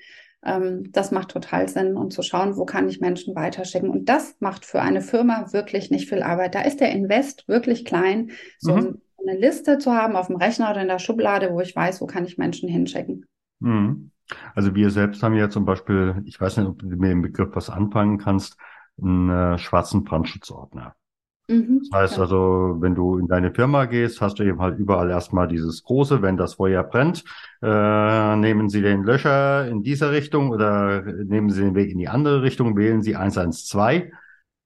Ähm, 0.44 0.92
das 0.92 1.12
macht 1.12 1.30
total 1.30 1.68
Sinn 1.68 1.98
und 1.98 2.14
zu 2.14 2.22
schauen, 2.22 2.56
wo 2.56 2.66
kann 2.66 2.88
ich 2.88 3.02
Menschen 3.02 3.36
weiterschicken. 3.36 3.90
Und 3.90 4.08
das 4.10 4.36
macht 4.40 4.66
für 4.66 4.82
eine 4.82 5.02
Firma 5.02 5.52
wirklich 5.52 5.92
nicht 5.92 6.10
viel 6.10 6.24
Arbeit. 6.24 6.56
Da 6.56 6.62
ist 6.62 6.80
der 6.80 6.92
Invest 6.92 7.48
wirklich 7.48 7.86
klein, 7.86 8.32
so 8.58 8.76
mhm. 8.76 9.02
eine 9.20 9.38
Liste 9.38 9.78
zu 9.78 9.92
haben 9.94 10.16
auf 10.16 10.28
dem 10.28 10.38
Rechner 10.38 10.72
oder 10.72 10.82
in 10.82 10.88
der 10.88 11.00
Schublade, 11.00 11.52
wo 11.52 11.60
ich 11.60 11.76
weiß, 11.76 12.02
wo 12.02 12.06
kann 12.06 12.26
ich 12.26 12.38
Menschen 12.38 12.70
hinschicken. 12.70 13.26
Mhm. 13.60 14.12
Also 14.56 14.76
wir 14.76 14.92
selbst 14.92 15.24
haben 15.24 15.36
ja 15.36 15.50
zum 15.50 15.66
Beispiel, 15.66 16.22
ich 16.26 16.40
weiß 16.40 16.58
nicht, 16.58 16.68
ob 16.68 16.80
du 16.80 16.88
mit 16.88 17.10
dem 17.10 17.22
Begriff 17.22 17.50
was 17.54 17.70
anfangen 17.70 18.20
kannst, 18.20 18.58
einen 19.02 19.30
äh, 19.30 19.58
schwarzen 19.58 20.04
Brandschutzordner. 20.04 20.96
Mhm, 21.50 21.82
das 21.90 22.00
heißt 22.00 22.18
ja. 22.18 22.24
also, 22.24 22.78
wenn 22.80 22.94
du 22.94 23.18
in 23.18 23.28
deine 23.28 23.52
Firma 23.52 23.86
gehst, 23.86 24.22
hast 24.22 24.38
du 24.38 24.44
eben 24.44 24.62
halt 24.62 24.78
überall 24.78 25.10
erstmal 25.10 25.48
dieses 25.48 25.84
große, 25.84 26.22
wenn 26.22 26.38
das 26.38 26.54
Feuer 26.54 26.84
brennt, 26.84 27.24
äh, 27.64 28.36
nehmen 28.36 28.70
Sie 28.70 28.84
den 28.84 29.04
Löscher 29.04 29.68
in 29.68 29.82
dieser 29.82 30.12
Richtung 30.12 30.52
oder 30.52 31.02
nehmen 31.02 31.50
Sie 31.50 31.62
den 31.62 31.74
Weg 31.74 31.90
in 31.90 31.98
die 31.98 32.08
andere 32.08 32.44
Richtung, 32.44 32.78
wählen 32.78 33.02
Sie 33.02 33.16
112. 33.16 34.12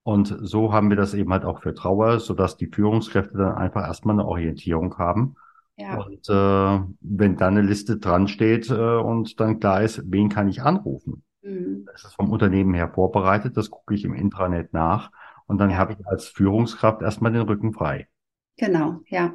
Und 0.02 0.36
so 0.42 0.74
haben 0.74 0.90
wir 0.90 0.98
das 0.98 1.14
eben 1.14 1.32
halt 1.32 1.46
auch 1.46 1.62
für 1.62 1.72
Trauer, 1.72 2.20
sodass 2.20 2.58
die 2.58 2.66
Führungskräfte 2.66 3.38
dann 3.38 3.54
einfach 3.54 3.86
erstmal 3.86 4.16
eine 4.16 4.26
Orientierung 4.26 4.98
haben. 4.98 5.36
Ja. 5.76 5.96
Und 5.96 6.28
äh, 6.28 6.86
wenn 7.00 7.36
dann 7.36 7.56
eine 7.56 7.66
Liste 7.66 7.96
dran 7.96 8.28
steht 8.28 8.68
äh, 8.68 8.74
und 8.74 9.40
dann 9.40 9.58
klar 9.58 9.82
ist, 9.82 10.02
wen 10.04 10.28
kann 10.28 10.48
ich 10.48 10.62
anrufen? 10.62 11.22
Mhm. 11.40 11.86
Das 11.90 12.04
ist 12.04 12.14
vom 12.14 12.30
Unternehmen 12.30 12.74
her 12.74 12.90
vorbereitet, 12.94 13.56
das 13.56 13.70
gucke 13.70 13.94
ich 13.94 14.04
im 14.04 14.12
Intranet 14.12 14.74
nach. 14.74 15.10
Und 15.46 15.58
dann 15.58 15.76
habe 15.76 15.92
ich 15.92 16.06
als 16.06 16.26
Führungskraft 16.26 17.02
erstmal 17.02 17.32
den 17.32 17.42
Rücken 17.42 17.72
frei. 17.72 18.08
Genau, 18.56 19.00
ja. 19.08 19.34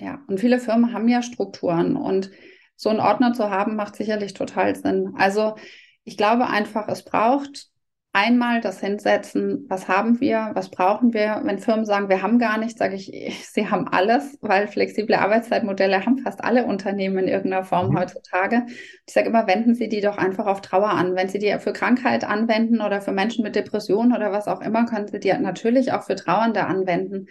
Ja. 0.00 0.20
Und 0.26 0.40
viele 0.40 0.58
Firmen 0.58 0.92
haben 0.92 1.08
ja 1.08 1.22
Strukturen 1.22 1.96
und 1.96 2.30
so 2.74 2.90
einen 2.90 3.00
Ordner 3.00 3.32
zu 3.32 3.50
haben, 3.50 3.76
macht 3.76 3.96
sicherlich 3.96 4.34
total 4.34 4.76
Sinn. 4.76 5.14
Also 5.16 5.56
ich 6.04 6.16
glaube 6.16 6.46
einfach, 6.46 6.88
es 6.88 7.04
braucht 7.04 7.70
einmal 8.16 8.62
das 8.62 8.80
Hinsetzen, 8.80 9.66
was 9.68 9.88
haben 9.88 10.20
wir, 10.20 10.50
was 10.54 10.70
brauchen 10.70 11.12
wir. 11.12 11.42
Wenn 11.44 11.58
Firmen 11.58 11.84
sagen, 11.84 12.08
wir 12.08 12.22
haben 12.22 12.38
gar 12.38 12.56
nichts, 12.56 12.78
sage 12.78 12.94
ich, 12.96 13.10
sie 13.52 13.68
haben 13.68 13.86
alles, 13.88 14.38
weil 14.40 14.68
flexible 14.68 15.16
Arbeitszeitmodelle 15.16 16.04
haben 16.04 16.18
fast 16.18 16.42
alle 16.42 16.64
Unternehmen 16.64 17.18
in 17.18 17.28
irgendeiner 17.28 17.64
Form 17.64 17.90
mhm. 17.90 17.98
heutzutage. 17.98 18.62
Ich 19.06 19.12
sage 19.12 19.28
immer, 19.28 19.46
wenden 19.46 19.74
Sie 19.74 19.90
die 19.90 20.00
doch 20.00 20.16
einfach 20.16 20.46
auf 20.46 20.62
Trauer 20.62 20.88
an. 20.88 21.14
Wenn 21.14 21.28
Sie 21.28 21.38
die 21.38 21.54
für 21.58 21.74
Krankheit 21.74 22.24
anwenden 22.24 22.80
oder 22.80 23.02
für 23.02 23.12
Menschen 23.12 23.44
mit 23.44 23.54
Depressionen 23.54 24.16
oder 24.16 24.32
was 24.32 24.48
auch 24.48 24.62
immer, 24.62 24.86
können 24.86 25.08
Sie 25.08 25.20
die 25.20 25.32
natürlich 25.34 25.92
auch 25.92 26.04
für 26.04 26.16
Trauernde 26.16 26.64
anwenden. 26.64 27.26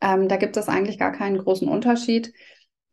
Ähm, 0.00 0.28
da 0.28 0.36
gibt 0.36 0.56
es 0.56 0.68
eigentlich 0.68 0.98
gar 0.98 1.12
keinen 1.12 1.36
großen 1.36 1.68
Unterschied 1.68 2.32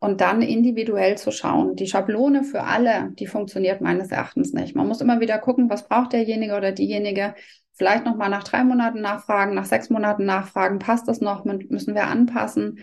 und 0.01 0.19
dann 0.19 0.41
individuell 0.41 1.15
zu 1.15 1.31
schauen. 1.31 1.75
Die 1.75 1.85
Schablone 1.85 2.43
für 2.43 2.63
alle, 2.63 3.11
die 3.19 3.27
funktioniert 3.27 3.81
meines 3.81 4.09
Erachtens 4.09 4.51
nicht. 4.51 4.75
Man 4.75 4.87
muss 4.87 4.99
immer 4.99 5.19
wieder 5.19 5.37
gucken, 5.37 5.69
was 5.69 5.87
braucht 5.87 6.13
derjenige 6.13 6.57
oder 6.57 6.71
diejenige. 6.71 7.35
Vielleicht 7.73 8.03
noch 8.05 8.15
mal 8.15 8.27
nach 8.27 8.43
drei 8.43 8.63
Monaten 8.63 8.99
nachfragen, 8.99 9.53
nach 9.53 9.65
sechs 9.65 9.91
Monaten 9.91 10.25
nachfragen, 10.25 10.79
passt 10.79 11.07
das 11.07 11.21
noch, 11.21 11.45
müssen 11.45 11.93
wir 11.93 12.07
anpassen? 12.07 12.79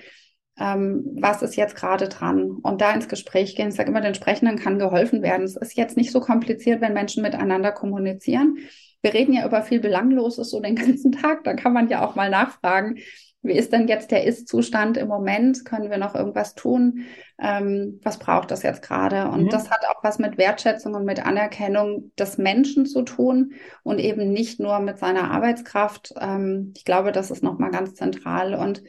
Ähm, 0.60 1.16
was 1.20 1.42
ist 1.42 1.56
jetzt 1.56 1.74
gerade 1.74 2.08
dran? 2.08 2.52
Und 2.62 2.80
da 2.80 2.92
ins 2.92 3.08
Gespräch 3.08 3.56
gehen. 3.56 3.70
Ich 3.70 3.74
sage 3.74 3.90
immer, 3.90 4.00
den 4.00 4.14
Sprechenden 4.14 4.56
kann 4.56 4.78
geholfen 4.78 5.20
werden. 5.20 5.44
Es 5.44 5.56
ist 5.56 5.76
jetzt 5.76 5.96
nicht 5.96 6.12
so 6.12 6.20
kompliziert, 6.20 6.80
wenn 6.80 6.94
Menschen 6.94 7.24
miteinander 7.24 7.72
kommunizieren. 7.72 8.58
Wir 9.02 9.14
reden 9.14 9.32
ja 9.32 9.46
über 9.46 9.62
viel 9.62 9.80
Belangloses 9.80 10.50
so 10.50 10.60
den 10.60 10.74
ganzen 10.76 11.12
Tag. 11.12 11.44
Da 11.44 11.54
kann 11.54 11.72
man 11.72 11.88
ja 11.88 12.06
auch 12.06 12.14
mal 12.14 12.30
nachfragen 12.30 12.98
wie 13.42 13.52
ist 13.52 13.72
denn 13.72 13.86
jetzt 13.86 14.10
der 14.10 14.24
Ist-Zustand 14.24 14.96
im 14.96 15.08
Moment? 15.08 15.64
Können 15.64 15.90
wir 15.90 15.98
noch 15.98 16.14
irgendwas 16.14 16.54
tun? 16.54 17.04
Ähm, 17.40 18.00
was 18.02 18.18
braucht 18.18 18.50
das 18.50 18.62
jetzt 18.62 18.82
gerade? 18.82 19.28
Und 19.28 19.44
mhm. 19.44 19.48
das 19.48 19.70
hat 19.70 19.80
auch 19.88 20.02
was 20.02 20.18
mit 20.18 20.38
Wertschätzung 20.38 20.94
und 20.94 21.04
mit 21.04 21.24
Anerkennung 21.24 22.12
des 22.18 22.36
Menschen 22.36 22.84
zu 22.84 23.02
tun 23.02 23.52
und 23.84 24.00
eben 24.00 24.32
nicht 24.32 24.58
nur 24.58 24.80
mit 24.80 24.98
seiner 24.98 25.30
Arbeitskraft. 25.30 26.14
Ähm, 26.20 26.72
ich 26.76 26.84
glaube, 26.84 27.12
das 27.12 27.30
ist 27.30 27.42
nochmal 27.42 27.70
ganz 27.70 27.94
zentral. 27.94 28.54
Und 28.54 28.82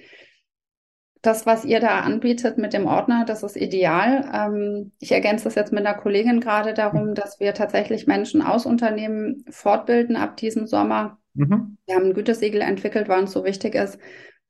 das, 1.21 1.45
was 1.45 1.65
ihr 1.65 1.79
da 1.79 1.99
anbietet 1.99 2.57
mit 2.57 2.73
dem 2.73 2.85
Ordner, 2.85 3.25
das 3.25 3.43
ist 3.43 3.57
ideal. 3.57 4.29
Ähm, 4.33 4.91
ich 4.99 5.11
ergänze 5.11 5.45
das 5.45 5.55
jetzt 5.55 5.73
mit 5.73 5.85
einer 5.85 5.97
Kollegin 5.97 6.39
gerade 6.39 6.73
darum, 6.73 7.13
dass 7.13 7.39
wir 7.39 7.53
tatsächlich 7.53 8.07
Menschen 8.07 8.41
aus 8.41 8.65
Unternehmen 8.65 9.43
fortbilden 9.49 10.15
ab 10.15 10.37
diesem 10.37 10.65
Sommer. 10.65 11.17
Mhm. 11.33 11.77
Wir 11.85 11.95
haben 11.95 12.05
ein 12.05 12.13
Gütesiegel 12.13 12.61
entwickelt, 12.61 13.09
weil 13.09 13.19
uns 13.19 13.31
so 13.31 13.43
wichtig 13.43 13.75
ist, 13.75 13.99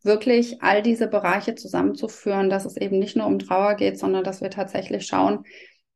wirklich 0.04 0.62
all 0.62 0.82
diese 0.82 1.08
Bereiche 1.08 1.56
zusammenzuführen, 1.56 2.50
dass 2.50 2.66
es 2.66 2.78
eben 2.78 3.00
nicht 3.00 3.18
nur 3.18 3.26
um 3.26 3.40
Trauer 3.40 3.76
geht, 3.76 4.00
sondern 4.00 4.24
dass 4.24 4.42
wir 4.42 4.50
tatsächlich 4.50 5.06
schauen, 5.08 5.44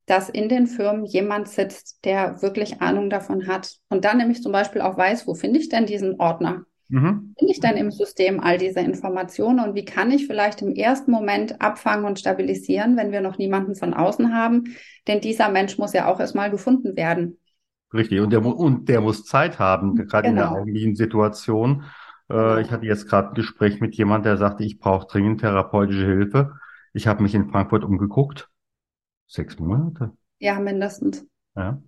dass 0.05 0.27
in 0.27 0.49
den 0.49 0.67
Firmen 0.67 1.05
jemand 1.05 1.47
sitzt, 1.47 2.03
der 2.03 2.41
wirklich 2.41 2.81
Ahnung 2.81 3.09
davon 3.09 3.47
hat 3.47 3.77
und 3.89 4.03
dann 4.03 4.17
nämlich 4.17 4.41
zum 4.41 4.51
Beispiel 4.51 4.81
auch 4.81 4.97
weiß, 4.97 5.27
wo 5.27 5.35
finde 5.35 5.59
ich 5.59 5.69
denn 5.69 5.85
diesen 5.85 6.19
Ordner? 6.19 6.65
Mhm. 6.93 7.33
Finde 7.39 7.51
ich 7.51 7.59
denn 7.59 7.75
im 7.75 7.89
System 7.89 8.39
all 8.39 8.59
diese 8.59 8.79
Informationen 8.79 9.59
und 9.61 9.73
wie 9.73 9.83
kann 9.83 10.11
ich 10.11 10.27
vielleicht 10.27 10.61
im 10.61 10.75
ersten 10.75 11.09
Moment 11.09 11.59
abfangen 11.59 12.05
und 12.05 12.19
stabilisieren, 12.19 12.97
wenn 12.97 13.11
wir 13.11 13.19
noch 13.19 13.39
niemanden 13.39 13.73
von 13.73 13.95
außen 13.95 14.31
haben? 14.31 14.75
Denn 15.07 15.19
dieser 15.19 15.49
Mensch 15.49 15.79
muss 15.79 15.93
ja 15.93 16.07
auch 16.07 16.19
erstmal 16.19 16.51
gefunden 16.51 16.95
werden. 16.95 17.39
Richtig, 17.91 18.19
und 18.19 18.29
der, 18.31 18.45
und 18.45 18.89
der 18.89 19.01
muss 19.01 19.25
Zeit 19.25 19.57
haben, 19.57 19.95
gerade 19.95 20.27
genau. 20.27 20.29
in 20.29 20.35
der 20.35 20.51
augenblicklichen 20.51 20.95
Situation. 20.95 21.85
Äh, 22.29 22.61
ich 22.61 22.69
hatte 22.69 22.85
jetzt 22.85 23.09
gerade 23.09 23.29
ein 23.29 23.33
Gespräch 23.33 23.81
mit 23.81 23.95
jemand, 23.95 24.27
der 24.27 24.37
sagte, 24.37 24.63
ich 24.63 24.77
brauche 24.77 25.07
dringend 25.07 25.41
therapeutische 25.41 26.05
Hilfe. 26.05 26.53
Ich 26.93 27.07
habe 27.07 27.23
mich 27.23 27.33
in 27.33 27.49
Frankfurt 27.49 27.83
umgeguckt. 27.83 28.49
Sechs 29.25 29.57
Monate. 29.57 30.11
Ja, 30.37 30.59
mindestens. 30.59 31.25
Ja. 31.55 31.81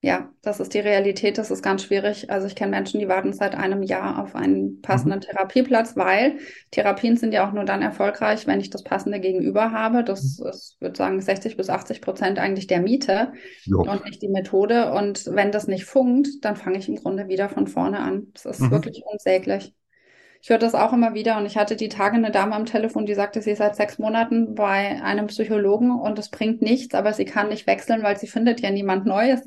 Ja, 0.00 0.30
das 0.42 0.60
ist 0.60 0.74
die 0.74 0.78
Realität. 0.78 1.38
Das 1.38 1.50
ist 1.50 1.60
ganz 1.60 1.82
schwierig. 1.82 2.30
Also 2.30 2.46
ich 2.46 2.54
kenne 2.54 2.70
Menschen, 2.70 3.00
die 3.00 3.08
warten 3.08 3.32
seit 3.32 3.56
einem 3.56 3.82
Jahr 3.82 4.22
auf 4.22 4.36
einen 4.36 4.80
passenden 4.80 5.18
mhm. 5.18 5.22
Therapieplatz, 5.22 5.96
weil 5.96 6.38
Therapien 6.70 7.16
sind 7.16 7.34
ja 7.34 7.48
auch 7.48 7.52
nur 7.52 7.64
dann 7.64 7.82
erfolgreich, 7.82 8.46
wenn 8.46 8.60
ich 8.60 8.70
das 8.70 8.84
passende 8.84 9.18
Gegenüber 9.18 9.72
habe. 9.72 10.04
Das 10.04 10.38
mhm. 10.38 10.46
ist, 10.46 10.76
würde 10.80 10.96
sagen, 10.96 11.20
60 11.20 11.56
bis 11.56 11.68
80 11.68 12.00
Prozent 12.00 12.38
eigentlich 12.38 12.68
der 12.68 12.80
Miete 12.80 13.32
jo. 13.64 13.80
und 13.80 14.04
nicht 14.04 14.22
die 14.22 14.28
Methode. 14.28 14.92
Und 14.92 15.26
wenn 15.32 15.50
das 15.50 15.66
nicht 15.66 15.84
funkt, 15.84 16.28
dann 16.42 16.54
fange 16.54 16.78
ich 16.78 16.88
im 16.88 16.96
Grunde 16.96 17.26
wieder 17.26 17.48
von 17.48 17.66
vorne 17.66 17.98
an. 17.98 18.28
Das 18.34 18.46
ist 18.46 18.60
mhm. 18.60 18.70
wirklich 18.70 19.02
unsäglich. 19.04 19.74
Ich 20.40 20.50
höre 20.50 20.58
das 20.58 20.76
auch 20.76 20.92
immer 20.92 21.14
wieder 21.14 21.36
und 21.38 21.46
ich 21.46 21.56
hatte 21.56 21.74
die 21.74 21.88
Tage 21.88 22.14
eine 22.14 22.30
Dame 22.30 22.54
am 22.54 22.66
Telefon, 22.66 23.06
die 23.06 23.14
sagte, 23.14 23.42
sie 23.42 23.50
ist 23.50 23.58
seit 23.58 23.74
sechs 23.74 23.98
Monaten 23.98 24.54
bei 24.54 25.02
einem 25.02 25.26
Psychologen 25.26 25.90
und 25.90 26.16
es 26.20 26.28
bringt 26.28 26.62
nichts, 26.62 26.94
aber 26.94 27.12
sie 27.12 27.24
kann 27.24 27.48
nicht 27.48 27.66
wechseln, 27.66 28.04
weil 28.04 28.16
sie 28.16 28.28
findet 28.28 28.60
ja 28.60 28.70
niemand 28.70 29.04
Neues. 29.04 29.40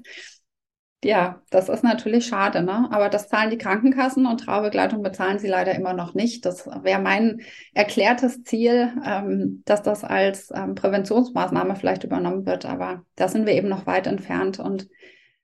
Ja, 1.04 1.42
das 1.50 1.68
ist 1.68 1.84
natürlich 1.84 2.28
schade, 2.28 2.62
ne? 2.62 2.88
Aber 2.92 3.10
das 3.10 3.28
zahlen 3.28 3.50
die 3.50 3.58
Krankenkassen 3.58 4.28
und 4.28 4.42
Traubegleitung 4.42 5.02
bezahlen 5.02 5.40
sie 5.40 5.48
leider 5.48 5.74
immer 5.74 5.94
noch 5.94 6.14
nicht. 6.14 6.46
Das 6.46 6.68
wäre 6.68 7.02
mein 7.02 7.42
erklärtes 7.74 8.44
Ziel, 8.44 8.94
ähm, 9.04 9.64
dass 9.66 9.82
das 9.82 10.04
als 10.04 10.52
ähm, 10.54 10.76
Präventionsmaßnahme 10.76 11.76
vielleicht 11.76 12.04
übernommen 12.04 12.46
wird. 12.46 12.66
Aber 12.66 13.04
da 13.16 13.28
sind 13.28 13.48
wir 13.48 13.54
eben 13.54 13.68
noch 13.68 13.88
weit 13.88 14.06
entfernt. 14.06 14.60
Und 14.60 14.90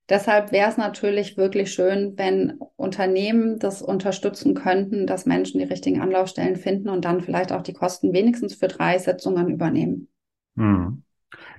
deshalb 0.10 0.52
wäre 0.52 0.70
es 0.70 0.78
natürlich 0.78 1.38
wirklich 1.38 1.74
schön, 1.74 2.14
wenn 2.18 2.60
Unternehmen 2.76 3.58
das 3.58 3.82
unterstützen 3.82 4.54
könnten, 4.54 5.08
dass 5.08 5.26
Menschen 5.26 5.58
die 5.58 5.66
richtigen 5.66 6.02
Anlaufstellen 6.02 6.58
finden 6.58 6.90
und 6.90 7.04
dann 7.04 7.22
vielleicht 7.22 7.52
auch 7.52 7.64
die 7.64 7.74
Kosten 7.74 8.14
wenigstens 8.14 8.54
für 8.54 8.68
drei 8.68 9.00
Sitzungen 9.00 9.50
übernehmen. 9.50 10.08
Hm. 10.56 11.02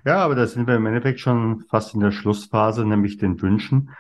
Ja, 0.04 0.18
aber 0.18 0.34
da 0.34 0.46
sind 0.46 0.66
wir 0.66 0.76
im 0.76 0.87
Endeffekt 0.87 1.20
schon 1.20 1.64
fast 1.68 1.94
in 1.94 2.00
der 2.00 2.12
Schlussphase, 2.12 2.84
nämlich 2.84 3.18
den 3.18 3.40
Wünschen. 3.40 3.90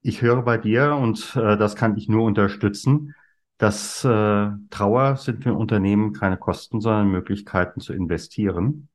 Ich 0.00 0.22
höre 0.22 0.42
bei 0.42 0.58
dir, 0.58 0.96
und 0.96 1.36
äh, 1.36 1.56
das 1.56 1.76
kann 1.76 1.96
ich 1.96 2.08
nur 2.08 2.24
unterstützen, 2.24 3.14
dass 3.58 4.04
äh, 4.04 4.48
Trauer 4.70 5.16
sind 5.16 5.44
für 5.44 5.54
Unternehmen 5.54 6.12
keine 6.12 6.36
Kosten, 6.36 6.80
sondern 6.80 7.10
Möglichkeiten 7.10 7.80
zu 7.80 7.92
investieren 7.92 8.88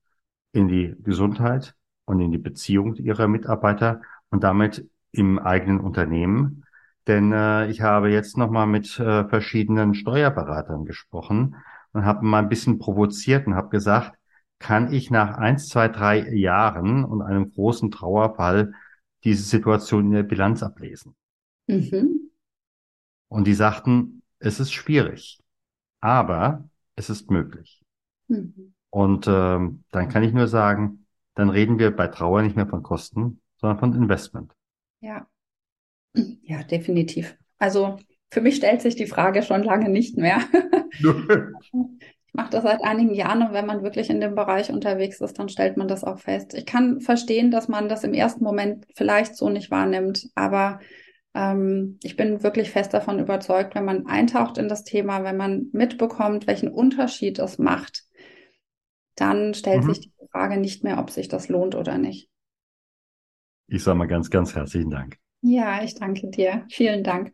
in 0.51 0.67
die 0.67 0.95
Gesundheit 1.03 1.75
und 2.05 2.19
in 2.19 2.31
die 2.31 2.37
Beziehung 2.37 2.95
ihrer 2.95 3.27
Mitarbeiter 3.27 4.01
und 4.29 4.43
damit 4.43 4.85
im 5.11 5.39
eigenen 5.39 5.79
Unternehmen. 5.79 6.65
Denn 7.07 7.31
äh, 7.31 7.67
ich 7.69 7.81
habe 7.81 8.09
jetzt 8.09 8.37
nochmal 8.37 8.67
mit 8.67 8.99
äh, 8.99 9.23
verschiedenen 9.29 9.93
Steuerberatern 9.93 10.83
gesprochen 10.83 11.55
und 11.93 12.03
habe 12.05 12.25
mal 12.25 12.39
ein 12.39 12.49
bisschen 12.49 12.79
provoziert 12.79 13.47
und 13.47 13.55
habe 13.55 13.69
gesagt, 13.69 14.16
kann 14.59 14.91
ich 14.91 15.11
nach 15.11 15.37
eins, 15.37 15.69
zwei, 15.69 15.87
drei 15.87 16.29
Jahren 16.33 17.05
und 17.05 17.21
einem 17.21 17.51
großen 17.51 17.91
Trauerfall 17.91 18.73
diese 19.23 19.43
Situation 19.43 20.05
in 20.07 20.11
der 20.11 20.23
Bilanz 20.23 20.63
ablesen. 20.63 21.15
Mhm. 21.67 22.31
Und 23.27 23.45
die 23.45 23.53
sagten, 23.53 24.23
es 24.39 24.59
ist 24.59 24.71
schwierig, 24.71 25.43
aber 25.99 26.69
es 26.95 27.09
ist 27.09 27.29
möglich. 27.29 27.83
Mhm. 28.27 28.73
Und 28.89 29.27
ähm, 29.27 29.83
dann 29.91 30.09
kann 30.09 30.23
ich 30.23 30.33
nur 30.33 30.47
sagen, 30.47 31.05
dann 31.35 31.49
reden 31.49 31.77
wir 31.77 31.95
bei 31.95 32.07
Trauer 32.07 32.41
nicht 32.41 32.55
mehr 32.55 32.67
von 32.67 32.83
Kosten, 32.83 33.41
sondern 33.57 33.79
von 33.79 33.93
Investment. 33.93 34.53
Ja, 35.01 35.27
ja, 36.43 36.63
definitiv. 36.63 37.37
Also 37.57 37.97
für 38.31 38.41
mich 38.41 38.55
stellt 38.55 38.81
sich 38.81 38.95
die 38.95 39.07
Frage 39.07 39.43
schon 39.43 39.63
lange 39.63 39.89
nicht 39.89 40.17
mehr. 40.17 40.39
mache 42.37 42.51
das 42.51 42.63
seit 42.63 42.83
einigen 42.83 43.13
Jahren 43.13 43.41
und 43.41 43.53
wenn 43.53 43.65
man 43.65 43.83
wirklich 43.83 44.09
in 44.09 44.21
dem 44.21 44.35
Bereich 44.35 44.71
unterwegs 44.71 45.19
ist, 45.19 45.37
dann 45.37 45.49
stellt 45.49 45.75
man 45.75 45.89
das 45.89 46.05
auch 46.05 46.19
fest. 46.19 46.53
Ich 46.53 46.65
kann 46.65 47.01
verstehen, 47.01 47.51
dass 47.51 47.67
man 47.67 47.89
das 47.89 48.05
im 48.05 48.13
ersten 48.13 48.43
Moment 48.43 48.85
vielleicht 48.95 49.35
so 49.35 49.49
nicht 49.49 49.71
wahrnimmt, 49.71 50.29
aber 50.35 50.79
ähm, 51.33 51.99
ich 52.01 52.15
bin 52.15 52.43
wirklich 52.43 52.71
fest 52.71 52.93
davon 52.93 53.19
überzeugt, 53.19 53.75
wenn 53.75 53.83
man 53.83 54.07
eintaucht 54.07 54.57
in 54.57 54.69
das 54.69 54.83
Thema, 54.83 55.23
wenn 55.23 55.35
man 55.35 55.67
mitbekommt, 55.73 56.47
welchen 56.47 56.69
Unterschied 56.69 57.39
es 57.39 57.57
macht, 57.57 58.03
dann 59.15 59.53
stellt 59.53 59.83
mhm. 59.83 59.93
sich 59.93 60.01
die 60.01 60.27
Frage 60.31 60.57
nicht 60.57 60.83
mehr, 60.83 60.99
ob 60.99 61.09
sich 61.09 61.27
das 61.27 61.49
lohnt 61.49 61.75
oder 61.75 61.97
nicht. 61.97 62.29
Ich 63.67 63.83
sage 63.83 63.97
mal 63.97 64.07
ganz, 64.07 64.29
ganz 64.29 64.55
herzlichen 64.55 64.91
Dank. 64.91 65.17
Ja, 65.41 65.83
ich 65.83 65.95
danke 65.95 66.29
dir. 66.29 66.65
Vielen 66.69 67.03
Dank. 67.03 67.33